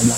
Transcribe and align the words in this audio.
Der 0.00 0.08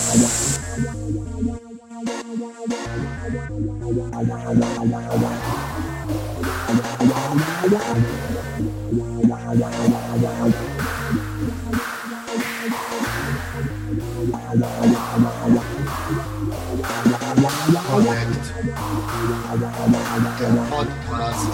Podcast. 20.71 21.51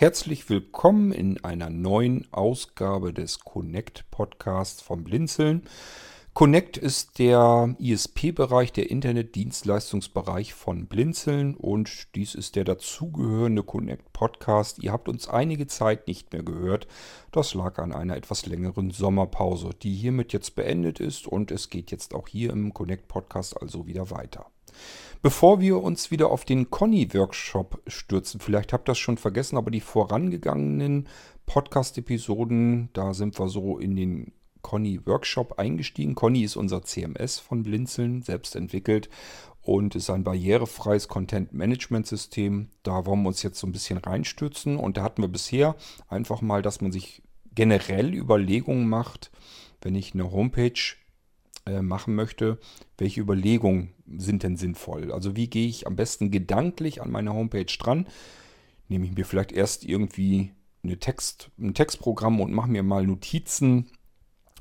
Herzlich 0.00 0.48
willkommen 0.48 1.12
in 1.12 1.44
einer 1.44 1.68
neuen 1.68 2.26
Ausgabe 2.32 3.12
des 3.12 3.40
Connect 3.40 4.10
Podcasts 4.10 4.80
vom 4.80 5.04
Blinzeln. 5.04 5.64
Connect 6.32 6.78
ist 6.78 7.18
der 7.18 7.76
ISP-Bereich, 7.78 8.72
der 8.72 8.88
Internetdienstleistungsbereich 8.88 10.54
von 10.54 10.86
Blinzeln 10.86 11.54
und 11.54 12.14
dies 12.14 12.34
ist 12.34 12.56
der 12.56 12.64
dazugehörende 12.64 13.62
Connect 13.62 14.10
Podcast. 14.14 14.82
Ihr 14.82 14.90
habt 14.90 15.06
uns 15.06 15.28
einige 15.28 15.66
Zeit 15.66 16.06
nicht 16.08 16.32
mehr 16.32 16.44
gehört. 16.44 16.86
Das 17.30 17.52
lag 17.52 17.76
an 17.78 17.92
einer 17.92 18.16
etwas 18.16 18.46
längeren 18.46 18.92
Sommerpause, 18.92 19.68
die 19.82 19.92
hiermit 19.92 20.32
jetzt 20.32 20.54
beendet 20.54 20.98
ist 20.98 21.26
und 21.26 21.50
es 21.50 21.68
geht 21.68 21.90
jetzt 21.90 22.14
auch 22.14 22.26
hier 22.26 22.54
im 22.54 22.72
Connect 22.72 23.06
Podcast 23.06 23.60
also 23.60 23.86
wieder 23.86 24.10
weiter. 24.10 24.46
Bevor 25.22 25.60
wir 25.60 25.82
uns 25.82 26.10
wieder 26.10 26.30
auf 26.30 26.46
den 26.46 26.70
Conny-Workshop 26.70 27.82
stürzen, 27.86 28.40
vielleicht 28.40 28.72
habt 28.72 28.88
ihr 28.88 28.92
das 28.92 28.98
schon 28.98 29.18
vergessen, 29.18 29.58
aber 29.58 29.70
die 29.70 29.82
vorangegangenen 29.82 31.08
Podcast-Episoden, 31.44 32.88
da 32.94 33.12
sind 33.12 33.38
wir 33.38 33.48
so 33.50 33.78
in 33.78 33.96
den 33.96 34.32
Conny 34.62 34.98
Workshop 35.04 35.58
eingestiegen. 35.58 36.14
Conny 36.14 36.42
ist 36.42 36.56
unser 36.56 36.82
CMS 36.82 37.38
von 37.38 37.64
Blinzeln, 37.64 38.22
selbst 38.22 38.56
entwickelt 38.56 39.10
und 39.60 39.94
ist 39.94 40.08
ein 40.08 40.24
barrierefreies 40.24 41.08
Content-Management-System. 41.08 42.70
Da 42.82 43.04
wollen 43.04 43.22
wir 43.22 43.28
uns 43.28 43.42
jetzt 43.42 43.58
so 43.58 43.66
ein 43.66 43.72
bisschen 43.72 43.98
reinstürzen 43.98 44.78
und 44.78 44.96
da 44.96 45.02
hatten 45.02 45.22
wir 45.22 45.28
bisher 45.28 45.76
einfach 46.08 46.40
mal, 46.40 46.62
dass 46.62 46.80
man 46.80 46.92
sich 46.92 47.22
generell 47.54 48.14
Überlegungen 48.14 48.88
macht, 48.88 49.30
wenn 49.82 49.94
ich 49.94 50.14
eine 50.14 50.32
Homepage 50.32 50.80
machen 51.82 52.14
möchte, 52.14 52.58
welche 52.98 53.20
Überlegungen 53.20 53.94
sind 54.16 54.42
denn 54.42 54.56
sinnvoll? 54.56 55.12
Also 55.12 55.36
wie 55.36 55.48
gehe 55.48 55.68
ich 55.68 55.86
am 55.86 55.96
besten 55.96 56.30
gedanklich 56.30 57.02
an 57.02 57.10
meine 57.10 57.32
Homepage 57.32 57.64
dran? 57.64 58.06
Nehme 58.88 59.06
ich 59.06 59.12
mir 59.12 59.24
vielleicht 59.24 59.52
erst 59.52 59.84
irgendwie 59.84 60.52
eine 60.82 60.98
Text, 60.98 61.50
ein 61.58 61.74
Textprogramm 61.74 62.40
und 62.40 62.52
mache 62.52 62.70
mir 62.70 62.82
mal 62.82 63.06
Notizen, 63.06 63.90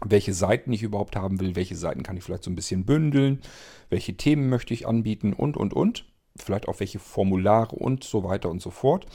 welche 0.06 0.34
Seiten 0.34 0.72
ich 0.72 0.84
überhaupt 0.84 1.16
haben 1.16 1.40
will, 1.40 1.56
welche 1.56 1.76
Seiten 1.76 2.04
kann 2.04 2.18
ich 2.18 2.24
vielleicht 2.24 2.44
so 2.44 2.52
ein 2.52 2.56
bisschen 2.56 2.86
bündeln, 2.86 3.42
welche 3.90 4.16
Themen 4.16 4.50
möchte 4.50 4.74
ich 4.74 4.88
anbieten 4.88 5.34
und, 5.34 5.58
und, 5.58 5.74
und. 5.74 6.06
Vielleicht 6.36 6.68
auch 6.68 6.80
welche 6.80 7.00
Formulare 7.00 7.76
und 7.76 8.04
so 8.04 8.24
weiter 8.24 8.50
und 8.50 8.62
so 8.62 8.70
fort. 8.70 9.08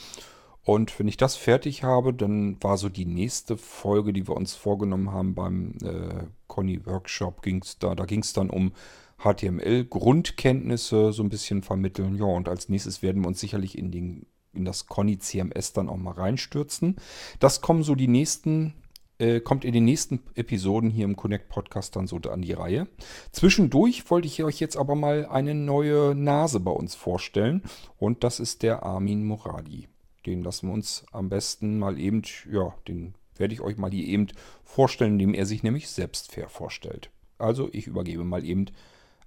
Und 0.65 0.97
wenn 0.97 1.07
ich 1.07 1.15
das 1.15 1.35
fertig 1.35 1.83
habe, 1.83 2.11
dann 2.11 2.57
war 2.61 2.77
so 2.77 2.89
die 2.89 3.05
nächste 3.05 3.55
Folge, 3.55 4.11
die 4.13 4.27
wir 4.27 4.35
uns 4.35 4.55
vorgenommen 4.55 5.11
haben 5.11 5.35
beim 5.35 5.75
äh, 5.83 6.25
Conny 6.47 6.83
Workshop, 6.87 7.43
ging's 7.43 7.77
da, 7.77 7.93
da 7.93 8.05
ging 8.05 8.21
es 8.21 8.33
dann 8.33 8.49
um 8.49 8.73
HTML-Grundkenntnisse 9.19 11.13
so 11.13 11.21
ein 11.21 11.29
bisschen 11.29 11.61
vermitteln. 11.61 12.17
Ja, 12.17 12.25
und 12.25 12.49
als 12.49 12.67
nächstes 12.67 13.03
werden 13.03 13.21
wir 13.21 13.27
uns 13.27 13.39
sicherlich 13.39 13.77
in, 13.77 13.91
den, 13.91 14.25
in 14.53 14.65
das 14.65 14.87
Conny 14.87 15.19
CMS 15.19 15.71
dann 15.73 15.87
auch 15.87 15.97
mal 15.97 16.15
reinstürzen. 16.15 16.95
Das 17.39 17.61
kommen 17.61 17.83
so 17.83 17.93
die 17.93 18.07
nächsten 18.07 18.73
äh, 19.19 19.39
kommt 19.39 19.63
in 19.65 19.73
den 19.73 19.85
nächsten 19.85 20.19
Episoden 20.33 20.89
hier 20.89 21.05
im 21.05 21.15
Connect 21.15 21.47
Podcast 21.47 21.95
dann 21.95 22.07
so 22.07 22.17
an 22.17 22.41
die 22.41 22.53
Reihe. 22.53 22.87
Zwischendurch 23.31 24.09
wollte 24.09 24.27
ich 24.27 24.43
euch 24.43 24.59
jetzt 24.59 24.77
aber 24.77 24.95
mal 24.95 25.27
eine 25.27 25.53
neue 25.53 26.15
Nase 26.15 26.59
bei 26.59 26.71
uns 26.71 26.95
vorstellen 26.95 27.61
und 27.97 28.23
das 28.23 28.39
ist 28.39 28.63
der 28.63 28.83
Armin 28.83 29.23
Moradi. 29.23 29.87
Den 30.25 30.43
lassen 30.43 30.67
wir 30.67 30.73
uns 30.73 31.05
am 31.11 31.29
besten 31.29 31.77
mal 31.77 31.99
eben, 31.99 32.23
ja, 32.51 32.73
den 32.87 33.13
werde 33.35 33.53
ich 33.53 33.61
euch 33.61 33.77
mal 33.77 33.91
hier 33.91 34.07
eben 34.07 34.27
vorstellen, 34.63 35.13
indem 35.13 35.33
er 35.33 35.45
sich 35.45 35.61
nämlich 35.61 35.89
selbst 35.89 36.31
fair 36.31 36.49
vorstellt. 36.49 37.11
Also 37.37 37.69
ich 37.71 37.87
übergebe 37.87 38.23
mal 38.23 38.43
eben 38.43 38.67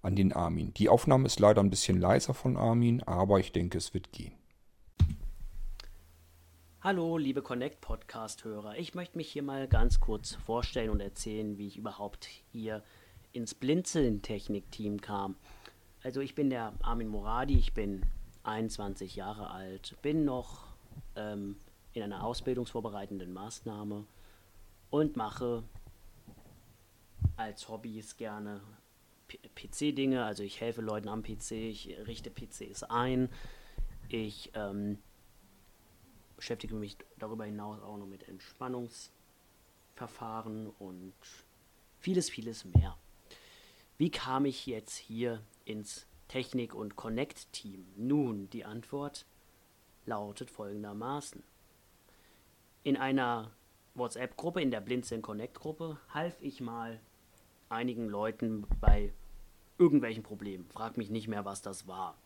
an 0.03 0.17
den 0.17 0.33
Armin. 0.33 0.73
Die 0.75 0.89
Aufnahme 0.89 1.27
ist 1.27 1.41
leider 1.41 1.63
ein 1.63 1.71
bisschen 1.71 2.01
leiser 2.01 2.35
von 2.35 2.57
Armin, 2.57 3.03
aber 3.03 3.39
ich 3.39 3.53
denke, 3.53 3.79
es 3.79 3.95
wird 3.95 4.13
gehen. 4.13 4.33
Hallo, 6.81 7.19
liebe 7.19 7.43
Connect 7.43 7.81
Podcast-Hörer. 7.81 8.79
Ich 8.79 8.95
möchte 8.95 9.19
mich 9.19 9.29
hier 9.31 9.43
mal 9.43 9.67
ganz 9.69 10.01
kurz 10.01 10.35
vorstellen 10.35 10.91
und 10.91 11.01
erzählen, 11.01 11.59
wie 11.59 11.67
ich 11.67 11.77
überhaupt 11.77 12.27
hier 12.53 12.83
ins 13.33 13.55
Blinzeln-Technik-Team 13.55 15.01
kam. 15.01 15.37
Also, 16.03 16.21
ich 16.21 16.37
bin 16.37 16.51
der 16.51 16.73
Armin 16.81 17.09
Moradi, 17.09 17.59
ich 17.59 17.75
bin 17.75 18.07
21 18.45 19.17
Jahre 19.17 19.51
alt, 19.51 19.97
bin 20.03 20.25
noch 20.25 20.68
ähm, 21.19 21.57
in 21.93 22.03
einer 22.03 22.25
ausbildungsvorbereitenden 22.25 23.31
Maßnahme 23.33 24.07
und 24.91 25.17
mache 25.17 25.63
als 27.37 27.69
Hobbys 27.69 28.17
gerne 28.17 28.63
PC-Dinge. 29.55 30.25
Also 30.25 30.43
ich 30.43 30.61
helfe 30.61 30.81
Leuten 30.81 31.09
am 31.09 31.23
PC, 31.23 31.53
ich 31.53 31.95
richte 32.07 32.31
PCs 32.31 32.83
ein, 32.85 33.29
ich 34.09 34.51
ähm, 34.55 34.99
beschäftige 36.37 36.75
mich 36.75 36.97
darüber 37.19 37.45
hinaus 37.45 37.83
auch 37.83 37.99
noch 37.99 38.07
mit 38.07 38.27
Entspannungsverfahren 38.29 40.69
und 40.79 41.13
vieles, 41.99 42.31
vieles 42.31 42.65
mehr. 42.65 42.97
Wie 43.99 44.11
kam 44.11 44.45
ich 44.45 44.67
jetzt 44.67 44.97
hier 44.97 45.43
ins 45.65 46.07
Technik- 46.29 46.75
und 46.75 46.97
Connect-Team? 46.97 47.87
Nun, 47.97 48.49
die 48.51 48.65
Antwort 48.65 49.27
lautet 50.09 50.51
folgendermaßen. 50.51 51.43
In 52.83 52.97
einer 52.97 53.53
WhatsApp-Gruppe, 53.95 54.63
in 54.63 54.71
der 54.71 54.81
Blinzeln 54.81 55.23
Connect-Gruppe, 55.23 55.99
half 56.13 56.41
ich 56.41 56.61
mal 56.61 56.99
einigen 57.69 58.09
Leuten 58.09 58.67
bei 58.81 59.13
irgendwelchen 59.77 60.23
Problemen. 60.23 60.67
Frag 60.71 60.97
mich 60.97 61.11
nicht 61.11 61.29
mehr, 61.29 61.45
was 61.45 61.63
das 61.63 61.87
war. 61.87 62.17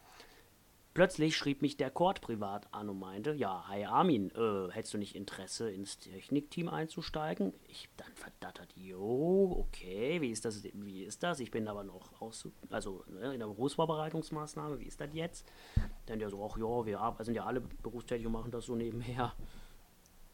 Plötzlich 0.95 1.39
schrieb 1.39 1.63
mich 1.63 1.79
der 1.79 1.91
Cord 1.91 2.21
privat 2.21 2.69
an 2.71 2.91
und 2.91 2.99
meinte, 2.99 3.33
ja, 3.33 3.67
hi 3.67 3.87
Armin, 3.87 4.31
äh, 4.33 4.71
hättest 4.73 4.93
du 4.93 4.99
nicht 4.99 5.17
Interesse 5.17 5.71
ins 5.71 5.99
Technikteam 5.99 6.69
einzusteigen? 6.69 7.55
Ich 7.67 7.89
dann 7.97 8.13
verdattert, 8.15 8.75
jo, 8.77 9.57
okay, 9.59 10.21
wie 10.21 10.31
ist 10.31 10.45
das, 10.45 10.63
wie 10.75 11.05
ist 11.05 11.23
das? 11.23 11.41
Ich 11.41 11.51
bin 11.51 11.67
aber 11.67 11.83
noch 11.83 12.21
aus, 12.21 12.47
also 12.69 13.05
ne, 13.07 13.33
in 13.33 13.41
der 13.41 13.47
Berufsvorbereitungsmaßnahme, 13.47 14.81
wie 14.81 14.85
ist 14.85 15.01
das 15.01 15.09
jetzt? 15.15 15.51
Dann 16.05 16.19
der 16.19 16.29
so, 16.29 16.45
ach 16.45 16.59
ja, 16.59 16.87
wir 16.87 17.25
sind 17.25 17.37
ja 17.37 17.47
alle 17.47 17.63
berufstätig 17.63 18.27
und 18.27 18.33
machen 18.33 18.51
das 18.51 18.67
so 18.67 18.77
nebenher. 18.77 19.35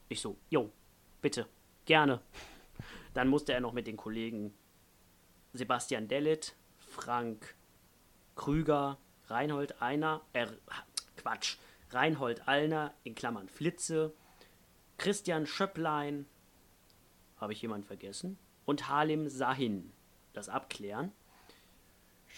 Ich 0.08 0.20
so, 0.20 0.38
jo, 0.50 0.72
bitte, 1.22 1.46
gerne. 1.84 2.20
Dann 3.14 3.28
musste 3.28 3.52
er 3.52 3.60
noch 3.60 3.72
mit 3.72 3.86
den 3.86 3.96
Kollegen 3.96 4.52
Sebastian 5.52 6.08
Dellit, 6.08 6.56
Frank 6.78 7.54
Krüger, 8.34 8.98
Reinhold 9.30 9.80
Einer, 9.82 10.22
äh, 10.32 10.46
Quatsch, 11.16 11.56
Reinhold 11.90 12.46
Allner 12.48 12.94
in 13.04 13.14
Klammern 13.14 13.48
Flitze, 13.48 14.12
Christian 14.96 15.46
Schöpplein, 15.46 16.26
habe 17.38 17.52
ich 17.52 17.62
jemanden 17.62 17.86
vergessen, 17.86 18.38
und 18.64 18.88
Halim 18.88 19.28
Sahin 19.28 19.92
das 20.32 20.48
abklären. 20.48 21.12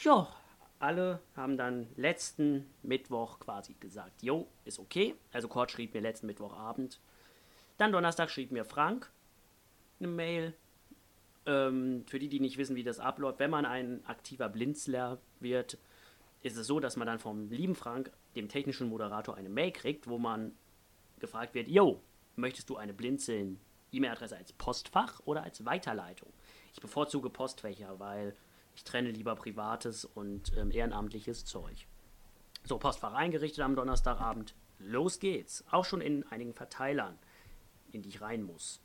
Ja, 0.03 0.29
alle 0.79 1.21
haben 1.37 1.57
dann 1.57 1.89
letzten 1.97 2.67
Mittwoch 2.83 3.39
quasi 3.39 3.75
gesagt, 3.81 4.23
jo, 4.23 4.47
ist 4.65 4.79
okay. 4.79 5.15
Also 5.33 5.49
Kurt 5.49 5.71
schrieb 5.71 5.93
mir 5.93 6.01
letzten 6.01 6.27
Mittwochabend. 6.27 7.01
Dann 7.77 7.93
Donnerstag 7.93 8.31
schrieb 8.31 8.51
mir 8.51 8.65
Frank 8.65 9.11
eine 9.99 10.09
Mail. 10.09 10.55
Ähm, 11.47 12.05
für 12.07 12.19
die, 12.19 12.29
die 12.29 12.41
nicht 12.41 12.59
wissen, 12.59 12.77
wie 12.77 12.83
das 12.83 12.99
abläuft, 12.99 13.39
wenn 13.39 13.51
man 13.51 13.67
ein 13.67 14.05
aktiver 14.07 14.49
Blinzler 14.49 15.19
wird, 15.41 15.79
ist 16.43 16.57
es 16.57 16.67
so, 16.67 16.81
dass 16.81 16.97
man 16.97 17.07
dann 17.07 17.19
vom 17.19 17.51
lieben 17.51 17.75
Frank, 17.75 18.11
dem 18.35 18.49
technischen 18.49 18.89
Moderator, 18.89 19.37
eine 19.37 19.49
Mail 19.49 19.73
kriegt, 19.73 20.09
wo 20.09 20.19
man 20.19 20.53
gefragt 21.19 21.55
wird, 21.55 21.69
yo, 21.69 22.03
möchtest 22.37 22.71
du 22.71 22.77
eine 22.77 22.95
Blinzeln 22.95 23.61
E-Mail-Adresse 23.93 24.37
als 24.37 24.53
Postfach 24.53 25.21
oder 25.25 25.43
als 25.43 25.65
Weiterleitung? 25.65 26.33
Ich 26.73 26.81
bevorzuge 26.81 27.29
Postfächer, 27.29 27.99
weil 27.99 28.35
ich 28.75 28.85
trenne 28.85 29.11
lieber 29.11 29.35
privates 29.35 30.05
und 30.05 30.57
ähm, 30.57 30.71
ehrenamtliches 30.71 31.45
Zeug. 31.45 31.87
So, 32.65 32.79
Postfach 32.79 33.15
eingerichtet 33.15 33.65
am 33.65 33.77
Donnerstagabend. 33.77 34.55
Los 34.79 35.19
geht's. 35.19 35.65
Auch 35.71 35.85
schon 35.85 36.01
in 36.01 36.27
einigen 36.29 36.55
Verteilern, 36.55 37.19
in 37.93 38.03
die 38.03 38.09
ich 38.09 38.21
rein 38.21 38.43
muss. 38.43 38.81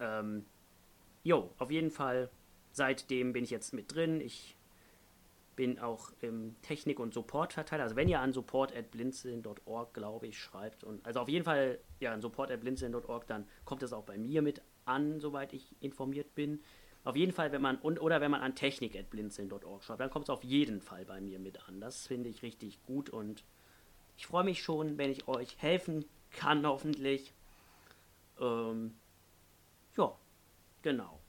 Ähm, 0.00 0.46
jo, 1.22 1.52
auf 1.58 1.70
jeden 1.70 1.90
Fall, 1.90 2.30
seitdem 2.72 3.32
bin 3.32 3.44
ich 3.44 3.50
jetzt 3.50 3.74
mit 3.74 3.94
drin. 3.94 4.20
Ich 4.20 4.56
bin 5.60 5.78
auch 5.78 6.10
im 6.22 6.56
Technik- 6.62 6.98
und 6.98 7.12
Support-Verteiler. 7.12 7.82
Also 7.82 7.94
wenn 7.94 8.08
ihr 8.08 8.18
an 8.20 8.32
support.blinzeln.org, 8.32 9.92
glaube 9.92 10.26
ich, 10.26 10.38
schreibt, 10.38 10.84
und 10.84 11.04
also 11.04 11.20
auf 11.20 11.28
jeden 11.28 11.44
Fall 11.44 11.78
ja, 11.98 12.14
an 12.14 12.22
support.blinzeln.org, 12.22 13.26
dann 13.26 13.46
kommt 13.66 13.82
es 13.82 13.92
auch 13.92 14.04
bei 14.04 14.16
mir 14.16 14.40
mit 14.40 14.62
an, 14.86 15.20
soweit 15.20 15.52
ich 15.52 15.76
informiert 15.80 16.34
bin. 16.34 16.62
Auf 17.04 17.14
jeden 17.14 17.32
Fall, 17.32 17.52
wenn 17.52 17.60
man, 17.60 17.76
und, 17.76 18.00
oder 18.00 18.22
wenn 18.22 18.30
man 18.30 18.40
an 18.40 18.54
technik.blinzeln.org 18.54 19.84
schreibt, 19.84 20.00
dann 20.00 20.08
kommt 20.08 20.24
es 20.24 20.30
auf 20.30 20.42
jeden 20.44 20.80
Fall 20.80 21.04
bei 21.04 21.20
mir 21.20 21.38
mit 21.38 21.68
an. 21.68 21.78
Das 21.78 22.06
finde 22.06 22.30
ich 22.30 22.42
richtig 22.42 22.82
gut 22.84 23.10
und 23.10 23.44
ich 24.16 24.26
freue 24.26 24.44
mich 24.44 24.62
schon, 24.62 24.96
wenn 24.96 25.10
ich 25.10 25.28
euch 25.28 25.58
helfen 25.58 26.06
kann, 26.30 26.66
hoffentlich. 26.66 27.34
Ähm, 28.40 28.94
ja, 29.94 30.16
genau. 30.80 31.20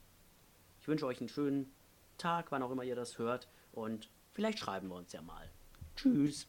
Ich 0.80 0.88
wünsche 0.88 1.04
euch 1.04 1.20
einen 1.20 1.28
schönen 1.28 1.70
Tag, 2.16 2.50
wann 2.50 2.62
auch 2.62 2.70
immer 2.70 2.84
ihr 2.84 2.96
das 2.96 3.18
hört. 3.18 3.46
Und 3.72 4.08
vielleicht 4.32 4.58
schreiben 4.58 4.88
wir 4.88 4.96
uns 4.96 5.12
ja 5.12 5.22
mal. 5.22 5.50
Tschüss. 5.96 6.48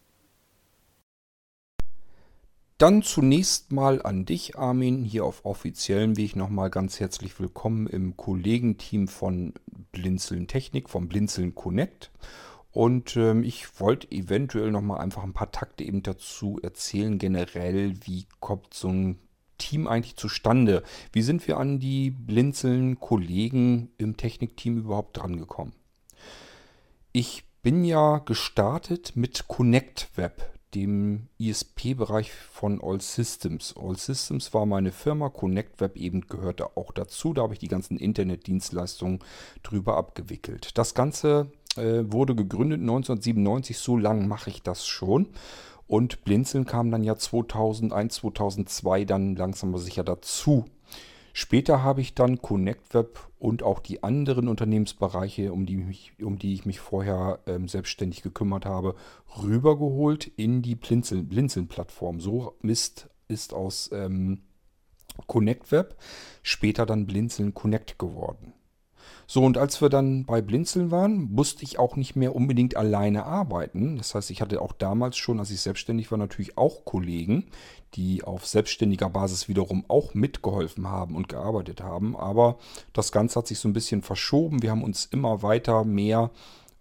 Dann 2.78 3.02
zunächst 3.02 3.72
mal 3.72 4.02
an 4.02 4.26
dich, 4.26 4.58
Armin, 4.58 5.04
hier 5.04 5.26
auf 5.26 5.46
offiziellem 5.46 6.18
Weg 6.18 6.36
nochmal 6.36 6.70
ganz 6.70 7.00
herzlich 7.00 7.40
willkommen 7.40 7.88
im 7.88 8.18
Kollegenteam 8.18 9.08
von 9.08 9.54
Blinzeln 9.92 10.48
Technik, 10.48 10.90
vom 10.90 11.08
Blinzeln 11.08 11.56
Connect. 11.56 12.12
Und 12.72 13.16
ähm, 13.16 13.44
ich 13.44 13.80
wollte 13.80 14.12
eventuell 14.12 14.72
nochmal 14.72 15.00
einfach 15.00 15.24
ein 15.24 15.34
paar 15.34 15.52
Takte 15.52 15.84
eben 15.84 16.02
dazu 16.02 16.60
erzählen, 16.62 17.20
generell, 17.20 17.94
wie 18.06 18.26
kommt 18.40 18.74
so 18.74 18.90
ein 18.90 19.20
Team 19.60 19.88
eigentlich 19.88 20.18
zustande? 20.18 20.84
Wie 21.12 21.22
sind 21.22 21.48
wir 21.48 21.58
an 21.58 21.80
die 21.80 22.10
Blinzeln 22.10 23.00
Kollegen 23.00 23.92
im 23.98 24.18
Technikteam 24.18 24.78
überhaupt 24.78 25.18
drangekommen? 25.18 25.74
Ich 27.12 27.46
bin 27.63 27.86
ja 27.86 28.18
gestartet 28.19 29.13
mit 29.15 29.48
Connect 29.48 30.10
Web, 30.15 30.51
dem 30.75 31.30
ISP-Bereich 31.38 32.33
von 32.33 32.81
All 32.83 33.00
Systems. 33.00 33.74
All 33.77 33.95
Systems 33.95 34.54
war 34.54 34.65
meine 34.65 34.92
Firma, 34.92 35.30
Connect 35.30 35.80
Web 35.80 35.95
eben 35.95 36.27
gehörte 36.27 36.75
auch 36.75 36.92
dazu. 36.92 37.33
Da 37.33 37.44
habe 37.44 37.54
ich 37.54 37.60
die 37.60 37.69
ganzen 37.69 37.98
Internetdienstleistungen 37.98 39.19
drüber 39.63 39.95
abgewickelt. 39.95 40.77
Das 40.77 40.94
Ganze 40.94 41.51
äh, 41.77 42.04
wurde 42.04 42.36
gegründet 42.36 42.81
1997, 42.81 43.77
so 43.77 43.95
lange 43.95 44.27
mache 44.27 44.50
ich 44.50 44.62
das 44.62 44.86
schon. 44.86 45.30
Und 45.88 46.25
Blinzeln 46.25 46.65
kam 46.65 46.92
dann 46.92 47.04
ja 47.04 47.15
2001, 47.15 48.15
2002 48.15 49.06
dann 49.06 49.36
langsam 49.38 49.69
aber 49.69 49.80
sicher 49.80 50.04
dazu. 50.04 50.65
Später 51.36 51.82
habe 51.82 52.02
ich 52.02 52.14
dann 52.14 52.42
ConnectWeb 52.42 53.20
und 53.40 53.64
auch 53.64 53.80
die 53.80 54.04
anderen 54.04 54.48
Unternehmensbereiche, 54.48 55.52
um 55.52 55.66
die, 55.66 55.78
mich, 55.78 56.14
um 56.22 56.38
die 56.38 56.54
ich 56.54 56.66
mich 56.68 56.80
vorher 56.80 57.40
ähm, 57.48 57.68
selbstständig 57.68 58.22
gekümmert 58.22 58.68
habe, 58.68 58.96
rübergeholt 59.42 60.28
in 60.28 60.62
die 60.62 60.76
Blinzeln-Plattform. 60.76 62.20
So 62.20 62.56
ist, 62.62 63.10
ist 63.28 63.52
aus 63.52 63.90
ähm, 63.92 64.44
ConnectWeb 65.26 65.96
später 66.44 66.86
dann 66.86 67.08
Blinzeln 67.08 67.56
Connect 67.56 67.98
geworden. 67.98 68.54
So, 69.25 69.44
und 69.44 69.58
als 69.58 69.81
wir 69.81 69.90
dann 69.90 70.25
bei 70.25 70.42
Blinzeln 70.42 70.92
waren, 70.92 71.31
musste 71.31 71.64
ich 71.64 71.80
auch 71.80 71.96
nicht 71.96 72.16
mehr 72.16 72.36
unbedingt 72.36 72.75
alleine 72.75 73.25
arbeiten. 73.25 73.98
Das 73.98 74.16
heißt, 74.16 74.31
ich 74.31 74.42
hatte 74.42 74.62
auch 74.62 74.74
damals 74.74 75.18
schon, 75.18 75.40
als 75.40 75.52
ich 75.52 75.62
selbstständig 75.62 76.12
war, 76.12 76.18
natürlich 76.18 76.58
auch 76.58 76.86
Kollegen, 76.86 77.46
die 77.96 78.24
auf 78.24 78.46
selbstständiger 78.46 79.10
Basis 79.10 79.48
wiederum 79.48 79.86
auch 79.88 80.14
mitgeholfen 80.14 80.88
haben 80.88 81.16
und 81.16 81.30
gearbeitet 81.30 81.81
haben. 81.81 82.16
Aber 82.16 82.58
das 82.92 83.12
Ganze 83.12 83.40
hat 83.40 83.48
sich 83.48 83.60
so 83.60 83.70
ein 83.70 83.74
bisschen 83.74 84.02
verschoben. 84.02 84.62
Wir 84.62 84.72
haben 84.72 84.84
uns 84.84 85.06
immer 85.06 85.42
weiter 85.42 85.84
mehr 85.84 86.31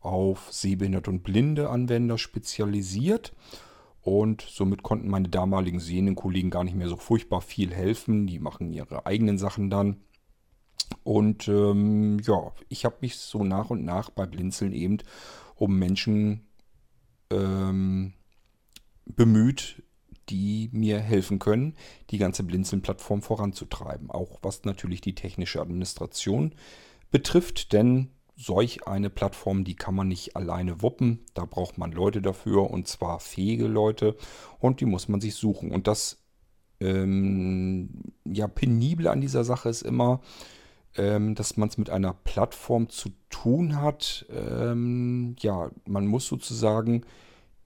auf 0.00 0.49
sehbehinderte 0.50 1.11
und 1.11 1.23
blinde 1.23 1.71
Anwender 1.71 2.19
spezialisiert. 2.19 3.33
Und 4.03 4.44
somit 4.49 4.83
konnten 4.83 5.09
meine 5.09 5.29
damaligen 5.29 5.79
sehenden 5.79 6.17
Kollegen 6.17 6.50
gar 6.50 6.65
nicht 6.65 6.75
mehr 6.75 6.89
so 6.89 6.97
furchtbar 6.97 7.41
viel 7.41 7.73
helfen. 7.73 8.27
Die 8.27 8.41
machen 8.41 8.73
ihre 8.73 9.06
eigenen 9.06 9.39
Sachen 9.39 9.71
dann. 9.71 9.99
Und 11.05 11.49
ähm, 11.49 12.19
ja, 12.20 12.52
ich 12.69 12.84
habe 12.84 12.96
mich 13.00 13.17
so 13.17 13.44
nach 13.44 13.70
und 13.70 13.84
nach 13.84 14.11
bei 14.11 14.26
Blinzeln 14.26 14.73
eben 14.73 14.99
um 15.56 15.79
Menschen 15.79 16.46
ähm, 17.31 18.12
bemüht, 19.05 19.82
die 20.29 20.70
mir 20.73 21.00
helfen 21.00 21.38
können, 21.38 21.76
die 22.11 22.19
ganze 22.19 22.44
Blinzeln-Plattform 22.44 23.23
voranzutreiben. 23.23 24.11
Auch 24.11 24.38
was 24.43 24.64
natürlich 24.64 25.00
die 25.00 25.14
technische 25.14 25.61
Administration 25.61 26.55
betrifft, 27.11 27.73
denn 27.73 28.11
solch 28.37 28.87
eine 28.87 29.11
Plattform, 29.11 29.64
die 29.64 29.76
kann 29.76 29.94
man 29.94 30.08
nicht 30.08 30.37
alleine 30.37 30.82
wuppen. 30.82 31.20
Da 31.34 31.44
braucht 31.44 31.79
man 31.79 31.93
Leute 31.93 32.23
dafür 32.23 32.70
und 32.70 32.88
zwar 32.88 33.20
fähige 33.20 33.67
Leute 33.67 34.17
und 34.58 34.81
die 34.81 34.87
muss 34.87 35.08
man 35.08 35.20
sich 35.20 35.34
suchen. 35.34 35.70
Und 35.70 35.87
das 35.87 36.23
ähm, 36.81 37.90
ja 38.25 38.49
penible 38.49 39.08
an 39.08 39.20
dieser 39.20 39.44
Sache 39.44 39.69
ist 39.69 39.82
immer, 39.82 40.20
ähm, 40.97 41.35
dass 41.35 41.56
man 41.56 41.69
es 41.69 41.79
mit 41.79 41.91
einer 41.91 42.12
Plattform 42.12 42.89
zu 42.89 43.11
tun 43.31 43.81
hat. 43.81 44.27
Ähm, 44.31 45.37
ja, 45.41 45.71
man 45.87 46.06
muss 46.06 46.27
sozusagen 46.27 47.03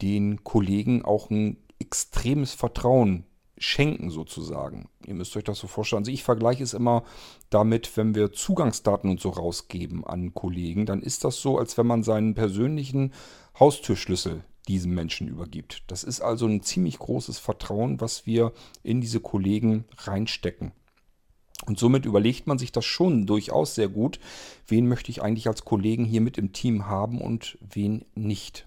den 0.03 0.45
Kollegen 0.45 1.05
auch 1.05 1.31
ein 1.31 1.57
extremes 1.79 2.55
Vertrauen 2.55 3.25
schenken 3.59 4.11
sozusagen. 4.11 4.89
Ihr 5.07 5.15
müsst 5.15 5.37
euch 5.37 5.45
das 5.45 5.59
so 5.59 5.67
vorstellen. 5.67 6.03
Also 6.03 6.13
ich 6.13 6.23
vergleiche 6.23 6.63
es 6.63 6.75
immer 6.75 7.05
damit, 7.51 7.97
wenn 7.97 8.15
wir 8.15 8.33
Zugangsdaten 8.33 9.11
und 9.11 9.21
so 9.21 9.31
rausgeben 9.31 10.05
an 10.07 10.35
Kollegen, 10.35 10.85
dann 10.85 11.03
ist 11.03 11.25
das 11.25 11.41
so, 11.41 11.59
als 11.59 11.79
wenn 11.79 11.87
man 11.87 12.03
seinen 12.03 12.35
persönlichen 12.35 13.13
Haustürschlüssel 13.59 14.45
diesem 14.69 14.95
Menschen 14.95 15.29
übergibt. 15.29 15.85
Das 15.87 16.05
ist 16.05 16.21
also 16.21 16.47
ein 16.47 16.63
ziemlich 16.63 16.99
großes 16.99 17.39
Vertrauen, 17.39 18.01
was 18.01 18.27
wir 18.27 18.53
in 18.83 19.01
diese 19.01 19.21
Kollegen 19.21 19.85
reinstecken. 19.97 20.73
Und 21.67 21.79
somit 21.79 22.07
überlegt 22.07 22.47
man 22.47 22.59
sich 22.59 22.73
das 22.73 22.85
schon 22.85 23.27
durchaus 23.27 23.75
sehr 23.75 23.89
gut, 23.89 24.21
wen 24.67 24.87
möchte 24.87 25.11
ich 25.11 25.23
eigentlich 25.23 25.49
als 25.49 25.65
Kollegen 25.65 26.05
hier 26.05 26.21
mit 26.21 26.39
im 26.39 26.53
Team 26.53 26.87
haben 26.87 27.21
und 27.21 27.59
wen 27.61 28.05
nicht. 28.15 28.67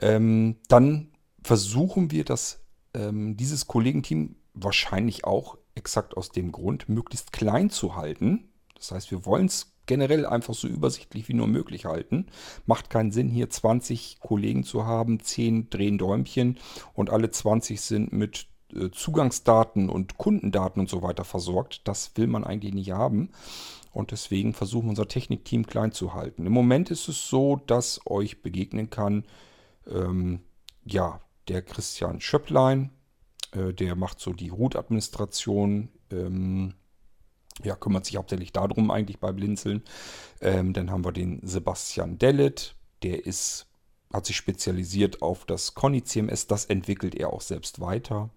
Ähm, 0.00 0.56
dann 0.68 1.08
versuchen 1.42 2.10
wir 2.10 2.24
das, 2.24 2.60
ähm, 2.94 3.36
dieses 3.36 3.66
Kollegenteam 3.66 4.36
wahrscheinlich 4.54 5.24
auch 5.24 5.58
exakt 5.74 6.16
aus 6.16 6.30
dem 6.30 6.52
Grund 6.52 6.88
möglichst 6.88 7.32
klein 7.32 7.70
zu 7.70 7.96
halten. 7.96 8.48
Das 8.74 8.90
heißt, 8.90 9.10
wir 9.10 9.24
wollen 9.26 9.46
es 9.46 9.72
generell 9.86 10.26
einfach 10.26 10.54
so 10.54 10.68
übersichtlich 10.68 11.28
wie 11.28 11.34
nur 11.34 11.46
möglich 11.46 11.84
halten. 11.84 12.26
Macht 12.66 12.90
keinen 12.90 13.12
Sinn, 13.12 13.28
hier 13.30 13.48
20 13.48 14.18
Kollegen 14.20 14.64
zu 14.64 14.84
haben, 14.84 15.20
10 15.20 15.70
drehen 15.70 15.98
Däumchen 15.98 16.58
und 16.94 17.10
alle 17.10 17.30
20 17.30 17.80
sind 17.80 18.12
mit 18.12 18.48
Zugangsdaten 18.92 19.88
und 19.88 20.18
Kundendaten 20.18 20.80
und 20.80 20.88
so 20.88 21.02
weiter 21.02 21.24
versorgt. 21.24 21.86
Das 21.88 22.12
will 22.16 22.26
man 22.26 22.44
eigentlich 22.44 22.74
nicht 22.74 22.90
haben. 22.92 23.30
Und 23.92 24.10
deswegen 24.10 24.52
versuchen 24.52 24.90
unser 24.90 25.08
Technikteam 25.08 25.66
klein 25.66 25.92
zu 25.92 26.12
halten. 26.12 26.46
Im 26.46 26.52
Moment 26.52 26.90
ist 26.90 27.08
es 27.08 27.28
so, 27.28 27.56
dass 27.66 28.00
euch 28.04 28.42
begegnen 28.42 28.90
kann, 28.90 29.24
ähm, 29.86 30.40
ja, 30.84 31.20
der 31.48 31.62
Christian 31.62 32.20
Schöpplein, 32.20 32.90
äh, 33.52 33.72
der 33.72 33.96
macht 33.96 34.20
so 34.20 34.32
die 34.32 34.50
Root-Administration, 34.50 35.88
ähm, 36.10 36.74
ja, 37.64 37.74
kümmert 37.74 38.04
sich 38.04 38.16
hauptsächlich 38.16 38.52
darum 38.52 38.90
eigentlich 38.90 39.18
bei 39.18 39.32
Blinzeln. 39.32 39.82
Ähm, 40.40 40.72
dann 40.72 40.90
haben 40.90 41.04
wir 41.04 41.12
den 41.12 41.40
Sebastian 41.42 42.18
Dellet, 42.18 42.74
der 43.02 43.24
ist 43.24 43.66
hat 44.16 44.26
sich 44.26 44.36
spezialisiert 44.36 45.22
auf 45.22 45.44
das 45.44 45.74
Conny 45.74 46.02
CMS. 46.02 46.46
Das 46.46 46.64
entwickelt 46.64 47.14
er 47.14 47.32
auch 47.32 47.40
selbst 47.40 47.80
weiter. 47.80 48.30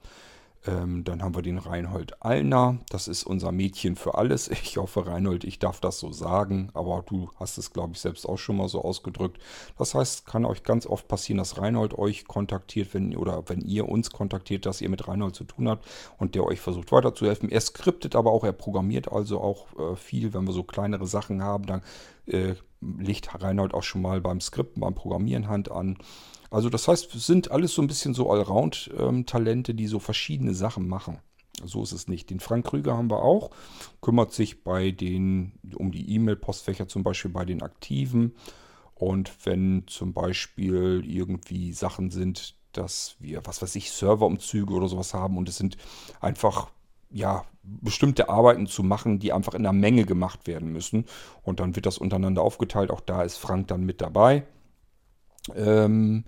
Ähm, 0.68 1.06
dann 1.06 1.24
haben 1.24 1.36
wir 1.36 1.42
den 1.42 1.58
Reinhold 1.58 2.22
Allner. 2.22 2.80
Das 2.89 3.08
ist 3.08 3.24
unser 3.24 3.51
Mädchen 3.51 3.96
für 3.96 4.16
alles. 4.16 4.50
Ich 4.70 4.78
hoffe, 4.78 5.08
Reinhold, 5.08 5.46
ich 5.46 5.60
darf 5.60 5.80
das 5.80 6.00
so 6.00 6.12
sagen. 6.12 6.70
Aber 6.74 7.04
du 7.08 7.30
hast 7.39 7.58
es, 7.58 7.72
glaube 7.72 7.94
ich, 7.94 8.00
selbst 8.00 8.28
auch 8.28 8.38
schon 8.38 8.58
mal 8.58 8.68
so 8.68 8.84
ausgedrückt. 8.84 9.39
Das 9.78 9.96
heißt, 9.96 10.25
kann 10.25 10.46
euch 10.46 10.63
ganz 10.63 10.86
oft 10.86 11.08
passieren, 11.08 11.38
dass 11.38 11.58
Reinhold 11.58 11.98
euch 11.98 12.28
kontaktiert, 12.28 12.94
wenn, 12.94 13.16
oder 13.16 13.44
wenn 13.48 13.62
ihr 13.62 13.88
uns 13.88 14.12
kontaktiert, 14.12 14.66
dass 14.66 14.82
ihr 14.82 14.89
mit 14.89 15.08
Reinhold 15.08 15.36
zu 15.36 15.46
tun 15.46 15.70
habt 15.70 15.88
und 16.18 16.36
der 16.36 16.44
euch 16.44 16.60
versucht 16.60 16.92
weiterzuhelfen. 16.92 17.50
Er 17.50 17.62
skriptet 17.62 18.16
aber 18.16 18.32
auch, 18.32 18.44
er 18.44 18.51
programmiert 18.51 19.12
also 19.12 19.39
auch 19.42 19.68
äh, 19.80 19.96
viel. 19.96 20.34
Wenn 20.34 20.46
wir 20.46 20.54
so 20.54 20.63
kleinere 20.63 21.08
Sachen 21.08 21.42
haben, 21.42 21.66
dann 21.66 21.82
äh, 22.28 22.56
legt 22.82 23.42
Reinhold 23.42 23.74
auch 23.74 23.84
schon 23.84 24.01
mal 24.01 24.20
beim 24.22 24.42
Skripten, 24.42 24.82
beim 24.82 24.96
Programmieren 24.96 25.48
Hand 25.48 25.72
an. 25.72 25.98
Also 26.50 26.70
das 26.70 26.88
heißt, 26.88 27.13
es 27.15 27.25
sind 27.25 27.51
alles 27.51 27.74
so 27.74 27.82
ein 27.82 27.88
bisschen 27.88 28.13
so 28.13 28.29
Allround-Talente, 28.32 29.74
die 29.75 29.88
so 29.88 30.00
verschiedene 30.00 30.53
Sachen 30.53 30.88
machen. 30.88 31.20
So 31.65 31.84
ist 31.84 31.91
es 31.91 32.08
nicht. 32.08 32.29
Den 32.29 32.39
Frank 32.39 32.68
Krüger 32.68 32.96
haben 32.96 33.12
wir 33.12 33.22
auch, 33.22 33.51
kümmert 34.01 34.32
sich 34.34 34.63
bei 34.63 34.91
den, 34.91 35.53
um 35.75 35.91
die 35.91 36.13
E-Mail-Postfächer 36.15 36.88
zum 36.88 37.03
Beispiel 37.03 37.32
bei 37.32 37.46
den 37.46 37.62
Aktiven. 37.62 38.36
Und 38.96 39.46
wenn 39.46 39.84
zum 39.88 40.13
Beispiel 40.13 41.03
irgendwie 41.06 41.74
Sachen 41.74 42.12
sind, 42.12 42.56
dass 42.72 43.15
wir, 43.20 43.46
was 43.46 43.62
weiß 43.62 43.75
ich, 43.75 43.91
Serverumzüge 43.91 44.74
oder 44.74 44.88
sowas 44.88 45.13
haben 45.13 45.38
und 45.38 45.50
es 45.50 45.58
sind 45.58 45.77
einfach 46.22 46.70
ja, 47.12 47.46
bestimmte 47.63 48.29
Arbeiten 48.29 48.68
zu 48.68 48.84
machen, 48.84 49.20
die 49.20 49.34
einfach 49.34 49.53
in 49.53 49.63
der 49.63 49.74
Menge 49.74 50.06
gemacht 50.06 50.48
werden 50.48 50.72
müssen. 50.72 51.06
Und 51.41 51.60
dann 51.60 51.75
wird 51.75 51.86
das 51.86 51.98
untereinander 51.98 52.41
aufgeteilt. 52.41 52.91
Auch 52.91 53.01
da 53.01 53.24
ist 53.24 53.38
Frank 53.38 53.68
dann 53.68 53.84
mit 53.84 54.01
dabei. 54.01 54.46
Ähm, 55.56 56.25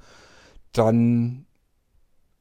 dann 0.73 1.45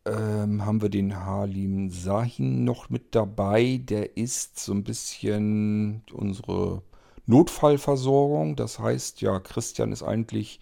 ähm, 0.06 0.64
haben 0.64 0.82
wir 0.82 0.88
den 0.88 1.24
Halim 1.24 1.90
Sahin 1.90 2.64
noch 2.64 2.90
mit 2.90 3.14
dabei. 3.14 3.80
Der 3.82 4.16
ist 4.16 4.58
so 4.58 4.72
ein 4.72 4.84
bisschen 4.84 6.02
unsere 6.12 6.82
Notfallversorgung. 7.26 8.56
Das 8.56 8.78
heißt, 8.78 9.20
ja, 9.20 9.40
Christian 9.40 9.92
ist 9.92 10.02
eigentlich, 10.02 10.60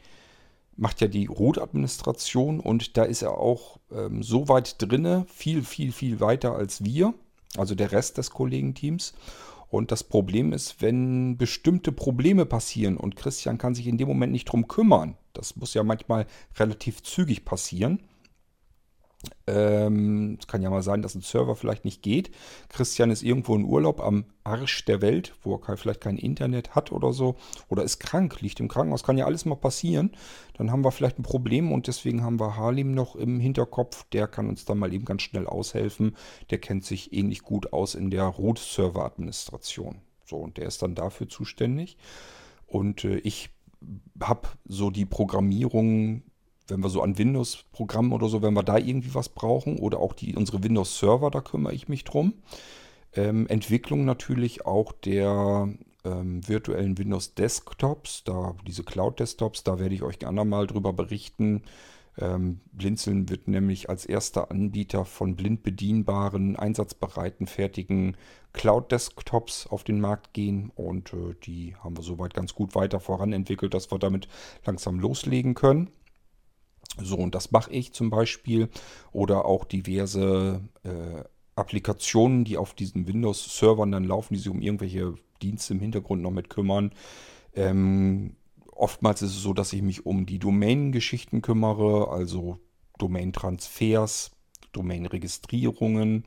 macht 0.77 1.01
ja 1.01 1.09
die 1.09 1.27
Root-Administration 1.27 2.61
und 2.61 2.97
da 2.97 3.05
ist 3.05 3.23
er 3.23 3.39
auch 3.39 3.79
ähm, 3.93 4.23
so 4.23 4.49
weit 4.49 4.77
drinne, 4.79 5.27
viel, 5.29 5.63
viel, 5.63 5.93
viel 5.93 6.21
weiter 6.21 6.55
als 6.55 6.85
wir, 6.85 7.15
also 7.57 7.75
der 7.75 7.93
Rest 7.93 8.19
des 8.19 8.31
Kollegenteams. 8.31 9.15
Und 9.71 9.93
das 9.93 10.03
Problem 10.03 10.53
ist, 10.53 10.81
wenn 10.81 11.37
bestimmte 11.37 11.93
Probleme 11.93 12.47
passieren 12.47 12.97
und 12.97 13.17
Christian 13.17 13.59
kann 13.59 13.75
sich 13.75 13.87
in 13.87 13.99
dem 13.99 14.09
Moment 14.09 14.33
nicht 14.33 14.47
drum 14.47 14.67
kümmern, 14.67 15.17
das 15.39 15.57
muss 15.57 15.75
ja 15.75 15.83
manchmal 15.83 16.27
relativ 16.59 17.03
zügig 17.03 17.45
passieren, 17.45 18.01
ähm, 19.49 20.37
es 20.39 20.47
kann 20.47 20.63
ja 20.63 20.71
mal 20.71 20.83
sein, 20.83 21.03
dass 21.03 21.15
ein 21.15 21.23
Server 21.23 21.57
vielleicht 21.57 21.85
nicht 21.85 22.03
geht. 22.03 22.31
Christian 22.69 23.11
ist 23.11 23.23
irgendwo 23.23 23.57
in 23.57 23.65
Urlaub 23.65 24.01
am 24.01 24.27
Arsch 24.45 24.85
der 24.85 25.03
Welt, 25.03 25.35
wo 25.43 25.57
er 25.57 25.77
vielleicht 25.77 26.01
kein 26.01 26.19
Internet 26.19 26.77
hat 26.77 26.93
oder 26.93 27.13
so. 27.13 27.35
Oder 27.69 27.83
ist 27.83 27.99
krank, 27.99 28.41
liegt 28.41 28.61
im 28.61 28.69
Krankenhaus. 28.69 29.03
Kann 29.03 29.19
ja 29.19 29.27
alles 29.27 29.45
mal 29.45 29.57
passieren. 29.57 30.13
Dann 30.57 30.71
haben 30.71 30.85
wir 30.85 30.93
vielleicht 30.93 31.19
ein 31.19 31.25
Problem 31.25 31.73
und 31.73 31.89
deswegen 31.89 32.23
haben 32.23 32.39
wir 32.39 32.57
Halim 32.57 32.93
noch 32.93 33.17
im 33.17 33.41
Hinterkopf. 33.41 34.05
Der 34.13 34.29
kann 34.29 34.49
uns 34.49 34.65
dann 34.65 34.79
mal 34.79 34.93
eben 34.93 35.05
ganz 35.05 35.23
schnell 35.23 35.47
aushelfen. 35.47 36.17
Der 36.51 36.59
kennt 36.59 36.85
sich 36.85 37.13
ähnlich 37.13 37.43
gut 37.43 37.73
aus 37.73 37.97
in 37.97 38.11
der 38.11 38.25
Root-Server-Administration. 38.25 40.01
So, 40.25 40.37
und 40.37 40.59
der 40.59 40.67
ist 40.67 40.83
dann 40.83 40.95
dafür 40.95 41.29
zuständig. 41.29 41.97
Und 42.67 43.05
äh, 43.05 43.17
ich 43.19 43.51
habe 44.21 44.49
so 44.67 44.91
die 44.91 45.07
Programmierung 45.07 46.23
wenn 46.69 46.83
wir 46.83 46.91
so 46.91 47.03
an 47.03 47.19
Windows-Programmen 47.19 48.13
oder 48.13 48.29
so, 48.29 48.43
wenn 48.43 48.55
wir 48.55 48.63
da 48.63 48.77
irgendwie 48.77 49.15
was 49.15 49.29
brauchen 49.29 49.79
oder 49.79 49.99
auch 49.99 50.13
die, 50.13 50.37
unsere 50.37 50.63
Windows-Server, 50.63 51.31
da 51.31 51.41
kümmere 51.41 51.75
ich 51.75 51.89
mich 51.89 52.05
drum. 52.05 52.35
Ähm, 53.15 53.47
Entwicklung 53.49 54.05
natürlich 54.05 54.67
auch 54.67 54.93
der 54.93 55.69
ähm, 56.05 56.47
virtuellen 56.47 56.99
Windows-Desktops, 56.99 58.25
da 58.25 58.55
diese 58.67 58.85
Cloud-Desktops, 58.85 59.65
da 59.65 59.79
werde 59.79 59.95
ich 59.95 60.03
euch 60.03 60.19
gerne 60.19 60.45
mal 60.45 60.67
drüber 60.67 60.93
berichten. 60.93 61.63
Ähm, 62.19 62.61
Blinzeln 62.73 63.29
wird 63.29 63.49
nämlich 63.49 63.89
als 63.89 64.05
erster 64.05 64.51
Anbieter 64.51 65.05
von 65.05 65.37
blind 65.37 65.63
bedienbaren, 65.63 66.57
einsatzbereiten, 66.57 67.47
fertigen 67.47 68.17
Cloud-Desktops 68.53 69.67
auf 69.69 69.85
den 69.85 70.01
Markt 70.01 70.33
gehen 70.33 70.73
und 70.75 71.13
äh, 71.13 71.35
die 71.45 71.77
haben 71.77 71.97
wir 71.97 72.03
soweit 72.03 72.35
ganz 72.35 72.55
gut 72.55 72.75
weiter 72.75 72.99
voranentwickelt, 72.99 73.73
dass 73.73 73.91
wir 73.93 73.99
damit 73.99 74.29
langsam 74.65 74.99
loslegen 74.99 75.55
können. 75.55 75.91
So, 77.01 77.17
und 77.17 77.35
das 77.35 77.53
mache 77.53 77.71
ich 77.71 77.93
zum 77.93 78.11
Beispiel. 78.11 78.69
Oder 79.13 79.45
auch 79.45 79.65
diverse 79.65 80.63
äh, 80.83 81.23
Applikationen, 81.55 82.45
die 82.45 82.57
auf 82.57 82.75
diesen 82.75 83.07
Windows-Servern 83.07 83.93
dann 83.93 84.05
laufen, 84.05 84.35
die 84.35 84.41
sich 84.41 84.49
um 84.49 84.61
irgendwelche 84.61 85.15
Dienste 85.43 85.75
im 85.75 85.81
Hintergrund 85.81 86.23
noch 86.23 86.31
mit 86.31 86.51
kümmern. 86.51 86.93
Ähm, 87.55 88.37
oftmals 88.79 89.23
ist 89.23 89.37
es 89.37 89.43
so, 89.43 89.53
dass 89.53 89.73
ich 89.73 89.83
mich 89.83 90.07
um 90.07 90.27
die 90.27 90.39
Domain-Geschichten 90.39 91.43
kümmere, 91.43 92.11
also 92.11 92.59
Domain-Transfers, 92.99 94.31
Domain-Registrierungen, 94.73 96.25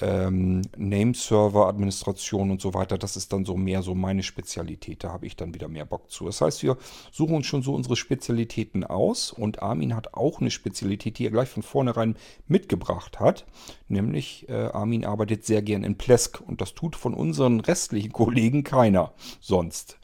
ähm, 0.00 0.62
Name-Server-Administration 0.76 2.50
und 2.50 2.60
so 2.60 2.74
weiter, 2.74 2.96
das 2.96 3.16
ist 3.16 3.32
dann 3.32 3.44
so 3.44 3.56
mehr 3.56 3.82
so 3.82 3.94
meine 3.94 4.22
Spezialität. 4.22 5.04
Da 5.04 5.12
habe 5.12 5.26
ich 5.26 5.36
dann 5.36 5.54
wieder 5.54 5.68
mehr 5.68 5.84
Bock 5.84 6.10
zu. 6.10 6.26
Das 6.26 6.40
heißt, 6.40 6.62
wir 6.62 6.78
suchen 7.10 7.36
uns 7.36 7.46
schon 7.46 7.62
so 7.62 7.74
unsere 7.74 7.96
Spezialitäten 7.96 8.84
aus 8.84 9.32
und 9.32 9.62
Armin 9.62 9.94
hat 9.94 10.14
auch 10.14 10.40
eine 10.40 10.50
Spezialität, 10.50 11.18
die 11.18 11.26
er 11.26 11.30
gleich 11.30 11.48
von 11.48 11.62
vornherein 11.62 12.16
mitgebracht 12.46 13.20
hat. 13.20 13.46
Nämlich, 13.88 14.48
äh, 14.48 14.52
Armin 14.52 15.04
arbeitet 15.04 15.44
sehr 15.44 15.62
gern 15.62 15.84
in 15.84 15.96
Plesk 15.96 16.40
und 16.40 16.60
das 16.60 16.74
tut 16.74 16.96
von 16.96 17.14
unseren 17.14 17.60
restlichen 17.60 18.12
Kollegen 18.12 18.64
keiner 18.64 19.12
sonst. 19.40 19.98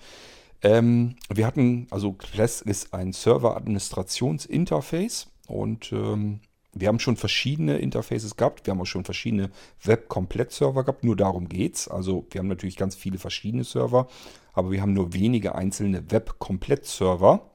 Ähm, 0.66 1.14
wir 1.32 1.46
hatten, 1.46 1.86
also 1.90 2.12
Plesk 2.12 2.66
ist 2.66 2.92
ein 2.92 3.12
Server-Administrationsinterface 3.12 5.28
und 5.46 5.92
ähm, 5.92 6.40
wir 6.72 6.88
haben 6.88 6.98
schon 6.98 7.16
verschiedene 7.16 7.78
Interfaces 7.78 8.36
gehabt, 8.36 8.66
wir 8.66 8.72
haben 8.72 8.80
auch 8.80 8.86
schon 8.86 9.04
verschiedene 9.04 9.50
Web-Komplett-Server 9.84 10.82
gehabt, 10.82 11.04
nur 11.04 11.14
darum 11.14 11.48
geht's. 11.48 11.86
Also 11.86 12.26
wir 12.30 12.40
haben 12.40 12.48
natürlich 12.48 12.76
ganz 12.76 12.96
viele 12.96 13.18
verschiedene 13.18 13.62
Server, 13.62 14.08
aber 14.54 14.72
wir 14.72 14.82
haben 14.82 14.92
nur 14.92 15.12
wenige 15.12 15.54
einzelne 15.54 16.10
Web-Komplett-Server. 16.10 17.48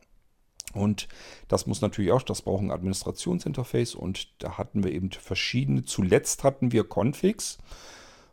Und 0.73 1.09
das 1.49 1.67
muss 1.67 1.81
natürlich 1.81 2.13
auch, 2.13 2.23
das 2.23 2.43
braucht 2.43 2.63
ein 2.63 2.71
Administrationsinterface 2.71 3.93
und 3.93 4.41
da 4.41 4.57
hatten 4.57 4.85
wir 4.85 4.93
eben 4.93 5.11
verschiedene. 5.11 5.83
Zuletzt 5.83 6.45
hatten 6.45 6.71
wir 6.71 6.85
Configs 6.85 7.57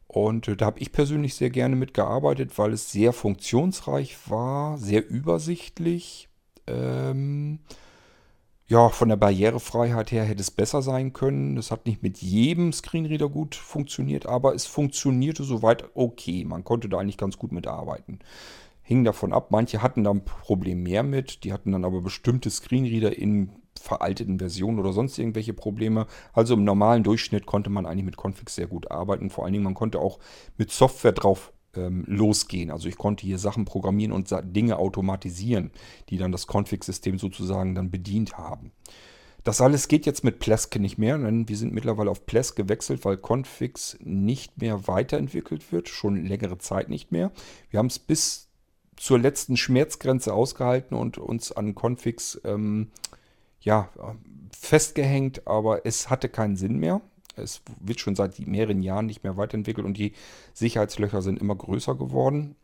und 0.08 0.60
da 0.60 0.66
habe 0.66 0.80
ich 0.80 0.90
persönlich 0.90 1.34
sehr 1.34 1.50
gerne 1.50 1.76
mitgearbeitet, 1.76 2.56
weil 2.56 2.72
es 2.72 2.90
sehr 2.90 3.12
funktionsreich 3.12 4.16
war, 4.30 4.78
sehr 4.78 5.08
übersichtlich. 5.08 6.30
Ähm, 6.66 7.60
ja, 8.66 8.88
von 8.88 9.10
der 9.10 9.16
Barrierefreiheit 9.16 10.10
her 10.10 10.24
hätte 10.24 10.40
es 10.40 10.50
besser 10.50 10.80
sein 10.80 11.12
können. 11.12 11.56
Das 11.56 11.70
hat 11.70 11.86
nicht 11.86 12.02
mit 12.02 12.18
jedem 12.18 12.72
Screenreader 12.72 13.28
gut 13.28 13.54
funktioniert, 13.54 14.26
aber 14.26 14.54
es 14.54 14.66
funktionierte 14.66 15.44
soweit 15.44 15.84
okay. 15.94 16.44
Man 16.44 16.64
konnte 16.64 16.88
da 16.88 16.98
eigentlich 16.98 17.18
ganz 17.18 17.38
gut 17.38 17.52
mitarbeiten. 17.52 18.18
Hing 18.88 19.04
davon 19.04 19.34
ab, 19.34 19.50
manche 19.50 19.82
hatten 19.82 20.02
da 20.02 20.12
ein 20.12 20.24
Problem 20.24 20.82
mehr 20.82 21.02
mit, 21.02 21.44
die 21.44 21.52
hatten 21.52 21.72
dann 21.72 21.84
aber 21.84 22.00
bestimmte 22.00 22.48
Screenreader 22.48 23.18
in 23.18 23.50
veralteten 23.78 24.38
Versionen 24.38 24.78
oder 24.78 24.94
sonst 24.94 25.18
irgendwelche 25.18 25.52
Probleme. 25.52 26.06
Also 26.32 26.54
im 26.54 26.64
normalen 26.64 27.02
Durchschnitt 27.02 27.44
konnte 27.44 27.68
man 27.68 27.84
eigentlich 27.84 28.06
mit 28.06 28.16
Configs 28.16 28.54
sehr 28.54 28.66
gut 28.66 28.90
arbeiten. 28.90 29.28
Vor 29.28 29.44
allen 29.44 29.52
Dingen, 29.52 29.64
man 29.64 29.74
konnte 29.74 30.00
auch 30.00 30.20
mit 30.56 30.70
Software 30.70 31.12
drauf 31.12 31.52
ähm, 31.76 32.04
losgehen. 32.06 32.70
Also 32.70 32.88
ich 32.88 32.96
konnte 32.96 33.26
hier 33.26 33.38
Sachen 33.38 33.66
programmieren 33.66 34.10
und 34.12 34.34
Dinge 34.56 34.78
automatisieren, 34.78 35.70
die 36.08 36.16
dann 36.16 36.32
das 36.32 36.46
Config-System 36.46 37.18
sozusagen 37.18 37.74
dann 37.74 37.90
bedient 37.90 38.38
haben. 38.38 38.72
Das 39.44 39.60
alles 39.60 39.88
geht 39.88 40.06
jetzt 40.06 40.24
mit 40.24 40.38
Plesk 40.38 40.78
nicht 40.78 40.96
mehr, 40.96 41.18
denn 41.18 41.46
wir 41.46 41.58
sind 41.58 41.74
mittlerweile 41.74 42.10
auf 42.10 42.24
Plesk 42.24 42.56
gewechselt, 42.56 43.04
weil 43.04 43.18
Configs 43.18 43.98
nicht 44.02 44.62
mehr 44.62 44.88
weiterentwickelt 44.88 45.72
wird, 45.72 45.90
schon 45.90 46.24
längere 46.24 46.56
Zeit 46.56 46.88
nicht 46.88 47.12
mehr. 47.12 47.32
Wir 47.68 47.80
haben 47.80 47.88
es 47.88 47.98
bis 47.98 48.47
zur 48.98 49.18
letzten 49.18 49.56
Schmerzgrenze 49.56 50.34
ausgehalten 50.34 50.96
und 50.96 51.18
uns 51.18 51.52
an 51.52 51.74
Configs 51.74 52.40
ähm, 52.44 52.88
ja, 53.60 53.88
festgehängt, 54.52 55.46
aber 55.46 55.86
es 55.86 56.10
hatte 56.10 56.28
keinen 56.28 56.56
Sinn 56.56 56.78
mehr. 56.78 57.00
Es 57.36 57.62
wird 57.80 58.00
schon 58.00 58.16
seit 58.16 58.38
mehreren 58.46 58.82
Jahren 58.82 59.06
nicht 59.06 59.22
mehr 59.22 59.36
weiterentwickelt 59.36 59.86
und 59.86 59.96
die 59.96 60.12
Sicherheitslöcher 60.52 61.22
sind 61.22 61.40
immer 61.40 61.54
größer 61.54 61.94
geworden. 61.94 62.56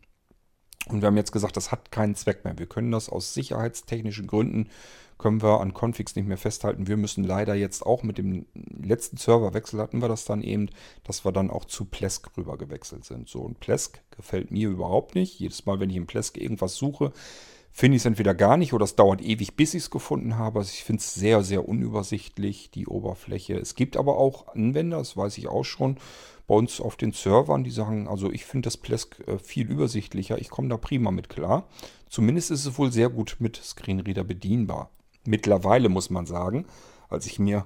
Und 0.89 1.01
wir 1.01 1.07
haben 1.07 1.17
jetzt 1.17 1.31
gesagt, 1.31 1.57
das 1.57 1.71
hat 1.71 1.91
keinen 1.91 2.15
Zweck 2.15 2.45
mehr. 2.45 2.57
Wir 2.57 2.67
können 2.67 2.91
das 2.91 3.09
aus 3.09 3.33
sicherheitstechnischen 3.33 4.27
Gründen, 4.27 4.69
können 5.17 5.41
wir 5.41 5.61
an 5.61 5.73
Configs 5.73 6.15
nicht 6.15 6.27
mehr 6.27 6.37
festhalten. 6.37 6.87
Wir 6.87 6.97
müssen 6.97 7.23
leider 7.23 7.55
jetzt 7.55 7.85
auch 7.85 8.03
mit 8.03 8.17
dem 8.17 8.45
letzten 8.53 9.17
Serverwechsel 9.17 9.79
hatten 9.79 10.01
wir 10.01 10.09
das 10.09 10.25
dann 10.25 10.41
eben, 10.41 10.69
dass 11.03 11.23
wir 11.23 11.31
dann 11.31 11.49
auch 11.49 11.65
zu 11.65 11.85
Plesk 11.85 12.29
rüber 12.37 12.57
gewechselt 12.57 13.05
sind. 13.05 13.29
So, 13.29 13.39
und 13.39 13.59
Plesk 13.59 14.01
gefällt 14.15 14.51
mir 14.51 14.69
überhaupt 14.69 15.15
nicht. 15.15 15.39
Jedes 15.39 15.65
Mal, 15.65 15.79
wenn 15.79 15.89
ich 15.89 15.95
in 15.95 16.05
Plesk 16.05 16.37
irgendwas 16.37 16.75
suche, 16.75 17.13
finde 17.71 17.95
ich 17.95 18.01
es 18.01 18.05
entweder 18.05 18.33
gar 18.33 18.57
nicht 18.57 18.73
oder 18.73 18.83
es 18.83 18.95
dauert 18.95 19.21
ewig, 19.21 19.55
bis 19.55 19.73
ich 19.73 19.83
es 19.83 19.89
gefunden 19.89 20.37
habe. 20.37 20.59
Also 20.59 20.71
ich 20.73 20.83
finde 20.83 21.01
es 21.01 21.13
sehr, 21.13 21.43
sehr 21.43 21.67
unübersichtlich, 21.67 22.71
die 22.71 22.87
Oberfläche. 22.87 23.57
Es 23.57 23.75
gibt 23.75 23.97
aber 23.97 24.17
auch 24.17 24.47
Anwender, 24.49 24.97
das 24.97 25.17
weiß 25.17 25.37
ich 25.37 25.47
auch 25.47 25.65
schon, 25.65 25.97
bei 26.47 26.55
uns 26.55 26.79
auf 26.79 26.95
den 26.95 27.11
Servern, 27.11 27.63
die 27.63 27.71
sagen, 27.71 28.07
also 28.07 28.31
ich 28.31 28.45
finde 28.45 28.67
das 28.67 28.77
Plesk 28.77 29.19
äh, 29.27 29.39
viel 29.39 29.69
übersichtlicher, 29.69 30.37
ich 30.37 30.49
komme 30.49 30.69
da 30.69 30.77
prima 30.77 31.11
mit 31.11 31.29
klar. 31.29 31.67
Zumindest 32.09 32.51
ist 32.51 32.65
es 32.65 32.77
wohl 32.77 32.91
sehr 32.91 33.09
gut 33.09 33.37
mit 33.39 33.57
Screenreader 33.57 34.23
bedienbar. 34.23 34.89
Mittlerweile 35.25 35.89
muss 35.89 36.09
man 36.09 36.25
sagen, 36.25 36.65
als 37.09 37.25
ich 37.25 37.39
mir 37.39 37.65